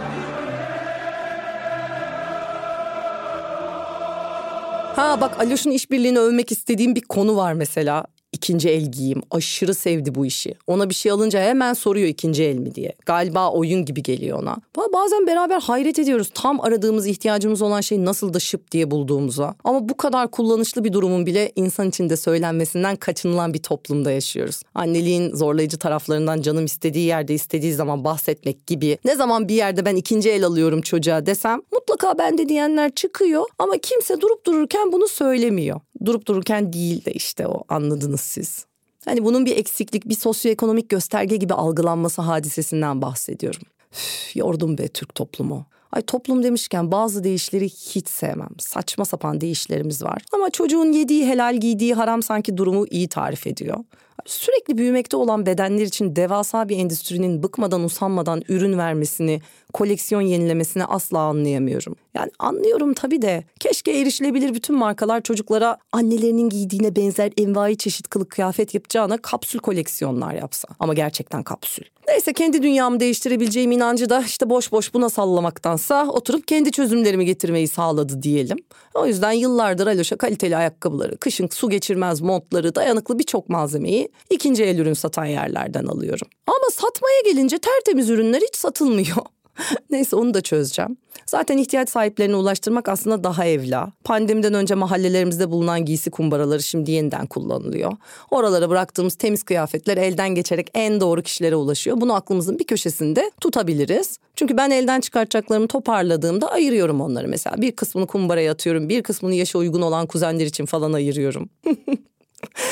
Ha 4.95 5.21
bak 5.21 5.39
Aloş'un 5.39 5.71
işbirliğini 5.71 6.19
övmek 6.19 6.51
istediğim 6.51 6.95
bir 6.95 7.01
konu 7.01 7.35
var 7.37 7.53
mesela 7.53 8.05
ikinci 8.35 8.69
el 8.69 8.91
giyeyim. 8.91 9.21
Aşırı 9.31 9.73
sevdi 9.73 10.15
bu 10.15 10.25
işi. 10.25 10.55
Ona 10.67 10.89
bir 10.89 10.95
şey 10.95 11.11
alınca 11.11 11.41
hemen 11.41 11.73
soruyor 11.73 12.07
ikinci 12.07 12.43
el 12.43 12.57
mi 12.57 12.75
diye. 12.75 12.93
Galiba 13.05 13.51
oyun 13.51 13.85
gibi 13.85 14.03
geliyor 14.03 14.39
ona. 14.43 14.57
Bazen 14.93 15.27
beraber 15.27 15.59
hayret 15.61 15.99
ediyoruz. 15.99 16.29
Tam 16.33 16.61
aradığımız 16.61 17.07
ihtiyacımız 17.07 17.61
olan 17.61 17.81
şey 17.81 18.05
nasıl 18.05 18.33
da 18.33 18.39
şıp 18.39 18.71
diye 18.71 18.91
bulduğumuza. 18.91 19.55
Ama 19.63 19.89
bu 19.89 19.97
kadar 19.97 20.31
kullanışlı 20.31 20.83
bir 20.83 20.93
durumun 20.93 21.25
bile 21.25 21.51
insan 21.55 21.89
içinde 21.89 22.17
söylenmesinden 22.17 22.95
kaçınılan 22.95 23.53
bir 23.53 23.63
toplumda 23.63 24.11
yaşıyoruz. 24.11 24.61
Anneliğin 24.75 25.35
zorlayıcı 25.35 25.77
taraflarından 25.77 26.41
canım 26.41 26.65
istediği 26.65 27.05
yerde 27.05 27.33
istediği 27.33 27.73
zaman 27.73 28.03
bahsetmek 28.03 28.67
gibi. 28.67 28.97
Ne 29.05 29.15
zaman 29.15 29.47
bir 29.47 29.55
yerde 29.55 29.85
ben 29.85 29.95
ikinci 29.95 30.29
el 30.29 30.45
alıyorum 30.45 30.81
çocuğa 30.81 31.25
desem 31.25 31.61
mutlaka 31.73 32.17
bende 32.17 32.49
diyenler 32.49 32.91
çıkıyor 32.91 33.45
ama 33.59 33.77
kimse 33.77 34.21
durup 34.21 34.45
dururken 34.45 34.91
bunu 34.91 35.07
söylemiyor. 35.07 35.79
Durup 36.05 36.27
dururken 36.27 36.73
değil 36.73 37.05
de 37.05 37.13
işte 37.13 37.47
o 37.47 37.63
anladınız 37.69 38.21
siz. 38.21 38.65
Hani 39.05 39.23
bunun 39.23 39.45
bir 39.45 39.57
eksiklik, 39.57 40.09
bir 40.09 40.15
sosyoekonomik 40.15 40.89
gösterge 40.89 41.35
gibi 41.35 41.53
algılanması 41.53 42.21
hadisesinden 42.21 43.01
bahsediyorum. 43.01 43.61
Üf, 43.93 44.35
yordum 44.35 44.77
be 44.77 44.87
Türk 44.87 45.15
toplumu. 45.15 45.65
Ay 45.95 46.01
toplum 46.01 46.43
demişken 46.43 46.91
bazı 46.91 47.23
değişleri 47.23 47.65
hiç 47.69 48.07
sevmem. 48.07 48.49
Saçma 48.59 49.05
sapan 49.05 49.41
değişlerimiz 49.41 50.03
var. 50.03 50.21
Ama 50.33 50.49
çocuğun 50.49 50.91
yediği 50.91 51.25
helal 51.25 51.55
giydiği 51.55 51.93
haram 51.93 52.23
sanki 52.23 52.57
durumu 52.57 52.85
iyi 52.89 53.07
tarif 53.07 53.47
ediyor. 53.47 53.77
Sürekli 54.25 54.77
büyümekte 54.77 55.17
olan 55.17 55.45
bedenler 55.45 55.83
için 55.83 56.15
devasa 56.15 56.69
bir 56.69 56.77
endüstrinin 56.77 57.43
bıkmadan 57.43 57.83
usanmadan 57.83 58.41
ürün 58.49 58.77
vermesini, 58.77 59.41
koleksiyon 59.73 60.21
yenilemesini 60.21 60.85
asla 60.85 61.19
anlayamıyorum. 61.19 61.95
Yani 62.13 62.31
anlıyorum 62.39 62.93
tabii 62.93 63.21
de 63.21 63.43
keşke 63.59 63.99
erişilebilir 63.99 64.53
bütün 64.53 64.75
markalar 64.75 65.21
çocuklara 65.21 65.77
annelerinin 65.91 66.49
giydiğine 66.49 66.95
benzer 66.95 67.31
envai 67.37 67.77
çeşit 67.77 68.07
kılık 68.07 68.29
kıyafet 68.29 68.73
yapacağına 68.73 69.17
kapsül 69.17 69.59
koleksiyonlar 69.59 70.33
yapsa. 70.33 70.67
Ama 70.79 70.93
gerçekten 70.93 71.43
kapsül. 71.43 71.83
Neyse 72.07 72.33
kendi 72.33 72.63
dünyamı 72.63 72.99
değiştirebileceğim 72.99 73.71
inancı 73.71 74.09
da 74.09 74.23
işte 74.25 74.49
boş 74.49 74.71
boş 74.71 74.93
buna 74.93 75.09
sallamaktansa 75.09 76.07
oturup 76.09 76.47
kendi 76.47 76.71
çözümlerimi 76.71 77.25
getirmeyi 77.25 77.67
sağladı 77.67 78.21
diyelim. 78.21 78.57
O 78.93 79.05
yüzden 79.05 79.31
yıllardır 79.31 79.87
Aloş'a 79.87 80.17
kaliteli 80.17 80.57
ayakkabıları, 80.57 81.17
kışın 81.17 81.47
su 81.47 81.69
geçirmez 81.69 82.21
montları, 82.21 82.75
dayanıklı 82.75 83.19
birçok 83.19 83.49
malzemeyi 83.49 84.09
ikinci 84.29 84.63
el 84.63 84.77
ürün 84.79 84.93
satan 84.93 85.25
yerlerden 85.25 85.85
alıyorum. 85.85 86.27
Ama 86.47 86.69
satmaya 86.71 87.21
gelince 87.25 87.57
tertemiz 87.57 88.09
ürünler 88.09 88.41
hiç 88.41 88.55
satılmıyor. 88.55 89.17
Neyse 89.89 90.15
onu 90.15 90.33
da 90.33 90.41
çözeceğim. 90.41 90.97
Zaten 91.25 91.57
ihtiyaç 91.57 91.89
sahiplerine 91.89 92.35
ulaştırmak 92.35 92.89
aslında 92.89 93.23
daha 93.23 93.45
evla. 93.45 93.91
Pandemiden 94.03 94.53
önce 94.53 94.75
mahallelerimizde 94.75 95.51
bulunan 95.51 95.85
giysi 95.85 96.11
kumbaraları 96.11 96.63
şimdi 96.63 96.91
yeniden 96.91 97.25
kullanılıyor. 97.25 97.91
Oralara 98.31 98.69
bıraktığımız 98.69 99.15
temiz 99.15 99.43
kıyafetler 99.43 99.97
elden 99.97 100.35
geçerek 100.35 100.67
en 100.73 101.01
doğru 101.01 101.21
kişilere 101.21 101.55
ulaşıyor. 101.55 102.01
Bunu 102.01 102.13
aklımızın 102.13 102.59
bir 102.59 102.63
köşesinde 102.63 103.31
tutabiliriz. 103.41 104.19
Çünkü 104.35 104.57
ben 104.57 104.69
elden 104.69 105.01
çıkartacaklarımı 105.01 105.67
toparladığımda 105.67 106.51
ayırıyorum 106.51 107.01
onları 107.01 107.27
mesela. 107.27 107.61
Bir 107.61 107.71
kısmını 107.71 108.07
kumbaraya 108.07 108.51
atıyorum, 108.51 108.89
bir 108.89 109.03
kısmını 109.03 109.35
yaşa 109.35 109.59
uygun 109.59 109.81
olan 109.81 110.07
kuzenler 110.07 110.45
için 110.45 110.65
falan 110.65 110.93
ayırıyorum. 110.93 111.49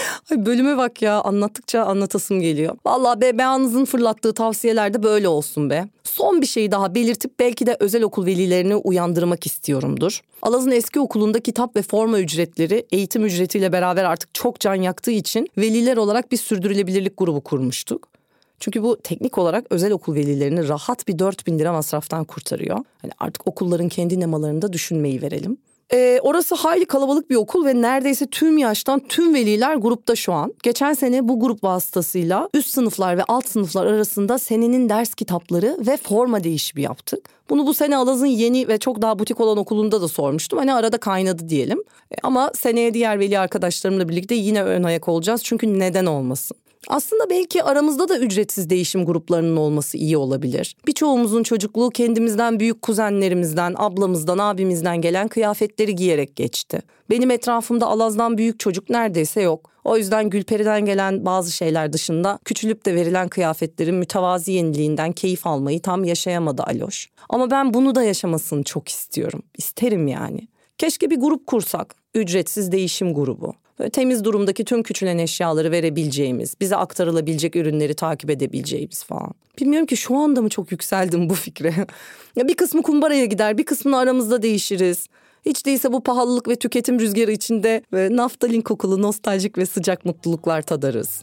Ay 0.32 0.46
bölüme 0.46 0.78
bak 0.78 1.02
ya 1.02 1.22
anlattıkça 1.22 1.84
anlatasım 1.84 2.42
geliyor. 2.42 2.76
Valla 2.86 3.22
BBA'nızın 3.22 3.86
fırlattığı 3.86 4.34
tavsiyeler 4.34 4.94
de 4.94 5.04
böyle 5.04 5.28
olsun 5.28 5.70
be. 5.70 5.88
Son 6.04 6.42
bir 6.42 6.48
şey 6.48 6.72
daha 6.72 6.96
belirtip 6.96 7.40
belki 7.40 7.66
de 7.66 7.78
özel 7.80 8.04
okul 8.04 8.26
velilerini 8.26 8.76
uyandırmak 8.76 9.46
istiyorumdur. 9.46 10.22
Alaz'ın 10.42 10.72
eski 10.72 11.00
okulunda 11.00 11.40
kitap 11.40 11.76
ve 11.76 11.82
forma 11.82 12.20
ücretleri 12.20 12.86
eğitim 12.92 13.26
ücretiyle 13.26 13.72
beraber 13.72 14.04
artık 14.04 14.34
çok 14.34 14.60
can 14.60 14.76
yaktığı 14.76 15.12
için 15.12 15.48
veliler 15.58 15.98
olarak 15.98 16.32
bir 16.32 16.38
sürdürülebilirlik 16.38 17.18
grubu 17.18 17.42
kurmuştuk. 17.42 18.14
Çünkü 18.60 18.84
bu 18.84 18.98
teknik 18.98 19.38
olarak 19.38 19.66
özel 19.70 19.92
okul 19.92 20.16
velilerini 20.16 20.68
rahat 20.68 21.08
bir 21.08 21.20
4 21.20 21.48
bin 21.48 21.60
lira 21.60 21.74
masraftan 21.74 22.24
kurtarıyor. 22.24 22.80
Hani 23.02 23.12
artık 23.20 23.48
okulların 23.48 23.90
kendi 23.90 24.20
nemalarını 24.20 24.62
da 24.62 24.74
düşünmeyi 24.74 25.22
verelim. 25.22 25.58
Ee, 25.94 26.20
orası 26.24 26.56
hayli 26.56 26.86
kalabalık 26.86 27.30
bir 27.30 27.36
okul 27.36 27.66
ve 27.66 27.82
neredeyse 27.82 28.28
tüm 28.28 28.58
yaştan 28.58 29.00
tüm 29.00 29.34
veliler 29.34 29.76
grupta 29.76 30.16
şu 30.16 30.34
an. 30.34 30.54
Geçen 30.64 30.94
sene 30.94 31.28
bu 31.28 31.40
grup 31.40 31.64
vasıtasıyla 31.64 32.50
üst 32.54 32.70
sınıflar 32.70 33.18
ve 33.18 33.24
alt 33.24 33.48
sınıflar 33.48 33.86
arasında 33.86 34.40
senenin 34.40 34.90
ders 34.90 35.14
kitapları 35.14 35.78
ve 35.80 35.98
forma 35.98 36.44
değişimi 36.44 36.82
yaptık. 36.82 37.30
Bunu 37.50 37.68
bu 37.68 37.74
sene 37.74 37.98
Alaz'ın 37.98 38.26
yeni 38.26 38.68
ve 38.68 38.78
çok 38.78 39.02
daha 39.02 39.20
butik 39.20 39.40
olan 39.40 39.58
okulunda 39.58 40.02
da 40.02 40.08
sormuştum. 40.08 40.60
Hani 40.60 40.74
arada 40.74 40.98
kaynadı 40.98 41.50
diyelim. 41.50 41.80
E, 42.12 42.16
ama 42.24 42.52
seneye 42.56 42.94
diğer 42.94 43.20
veli 43.20 43.40
arkadaşlarımla 43.40 44.10
birlikte 44.10 44.36
yine 44.36 44.64
ön 44.64 44.84
ayak 44.84 45.08
olacağız. 45.08 45.44
Çünkü 45.44 45.80
neden 45.80 46.06
olmasın? 46.06 46.58
Aslında 46.88 47.30
belki 47.30 47.64
aramızda 47.64 48.10
da 48.10 48.20
ücretsiz 48.20 48.70
değişim 48.70 49.06
gruplarının 49.06 49.58
olması 49.58 49.98
iyi 49.98 50.18
olabilir. 50.18 50.76
Birçoğumuzun 50.88 51.44
çocukluğu 51.44 51.90
kendimizden 51.90 52.60
büyük 52.60 52.82
kuzenlerimizden, 52.82 53.76
ablamızdan, 53.78 54.38
abimizden 54.38 55.02
gelen 55.02 55.28
kıyafetleri 55.28 55.96
giyerek 55.96 56.36
geçti. 56.36 56.82
Benim 57.10 57.32
etrafımda 57.32 57.88
Alaz'dan 57.88 58.38
büyük 58.38 58.60
çocuk 58.60 58.90
neredeyse 58.90 59.42
yok. 59.42 59.70
O 59.84 59.98
yüzden 59.98 60.30
Gülperi'den 60.30 60.86
gelen 60.86 61.26
bazı 61.26 61.52
şeyler 61.52 61.94
dışında 61.94 62.40
küçülüp 62.46 62.86
de 62.86 62.96
verilen 62.96 63.28
kıyafetlerin 63.28 63.96
mütevazi 63.96 64.52
yeniliğinden 64.52 65.12
keyif 65.12 65.48
almayı 65.48 65.82
tam 65.82 66.04
yaşayamadı 66.04 66.64
Aloş. 66.64 67.10
Ama 67.30 67.52
ben 67.52 67.74
bunu 67.74 67.96
da 67.96 68.04
yaşamasını 68.04 68.64
çok 68.64 68.90
istiyorum. 68.90 69.44
İsterim 69.58 70.08
yani. 70.08 70.48
Keşke 70.78 71.10
bir 71.10 71.20
grup 71.20 71.48
kursak. 71.48 71.96
Ücretsiz 72.14 72.72
değişim 72.72 73.14
grubu. 73.14 73.54
Böyle 73.80 73.90
temiz 73.90 74.24
durumdaki 74.24 74.66
tüm 74.66 74.84
küçülen 74.84 75.18
eşyaları 75.18 75.72
verebileceğimiz, 75.72 76.56
bize 76.62 76.76
aktarılabilecek 76.76 77.56
ürünleri 77.56 77.94
takip 77.94 78.30
edebileceğimiz 78.30 79.04
falan. 79.04 79.32
Bilmiyorum 79.60 79.86
ki 79.86 79.98
şu 79.98 80.18
anda 80.18 80.42
mı 80.42 80.50
çok 80.50 80.72
yükseldim 80.72 81.30
bu 81.30 81.34
fikre. 81.34 81.74
ya 82.36 82.48
bir 82.48 82.56
kısmı 82.56 82.82
kumbaraya 82.82 83.26
gider, 83.26 83.58
bir 83.58 83.66
kısmını 83.66 83.98
aramızda 83.98 84.42
değişiriz. 84.42 85.08
Hiç 85.46 85.66
değilse 85.66 85.94
bu 85.94 86.04
pahalılık 86.04 86.48
ve 86.48 86.56
tüketim 86.56 87.00
rüzgarı 87.00 87.32
içinde 87.32 87.82
ve 87.94 88.16
naftalin 88.16 88.62
kokulu 88.62 89.02
nostaljik 89.02 89.58
ve 89.58 89.66
sıcak 89.66 90.06
mutluluklar 90.06 90.62
tadarız. 90.62 91.22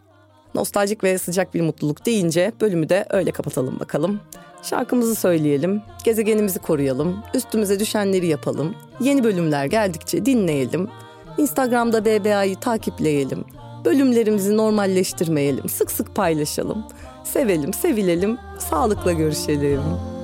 Nostaljik 0.55 1.05
ve 1.05 1.19
sıcak 1.19 1.55
bir 1.55 1.61
mutluluk 1.61 2.07
deyince 2.07 2.53
bölümü 2.61 2.89
de 2.89 3.07
öyle 3.11 3.31
kapatalım 3.31 3.81
bakalım. 3.81 4.21
Şarkımızı 4.63 5.15
söyleyelim, 5.15 5.83
gezegenimizi 6.05 6.59
koruyalım, 6.59 7.17
üstümüze 7.35 7.81
düşenleri 7.81 8.27
yapalım. 8.27 8.75
Yeni 9.01 9.25
bölümler 9.25 9.67
geldikçe 9.67 10.27
dinleyelim. 10.27 10.89
Instagram'da 11.41 12.05
BBA'yı 12.05 12.57
takipleyelim. 12.57 13.45
Bölümlerimizi 13.85 14.57
normalleştirmeyelim, 14.57 15.69
sık 15.69 15.91
sık 15.91 16.15
paylaşalım. 16.15 16.85
Sevelim, 17.25 17.75
sevilelim, 17.75 18.39
sağlıkla 18.59 19.13
görüşelim. 19.13 20.20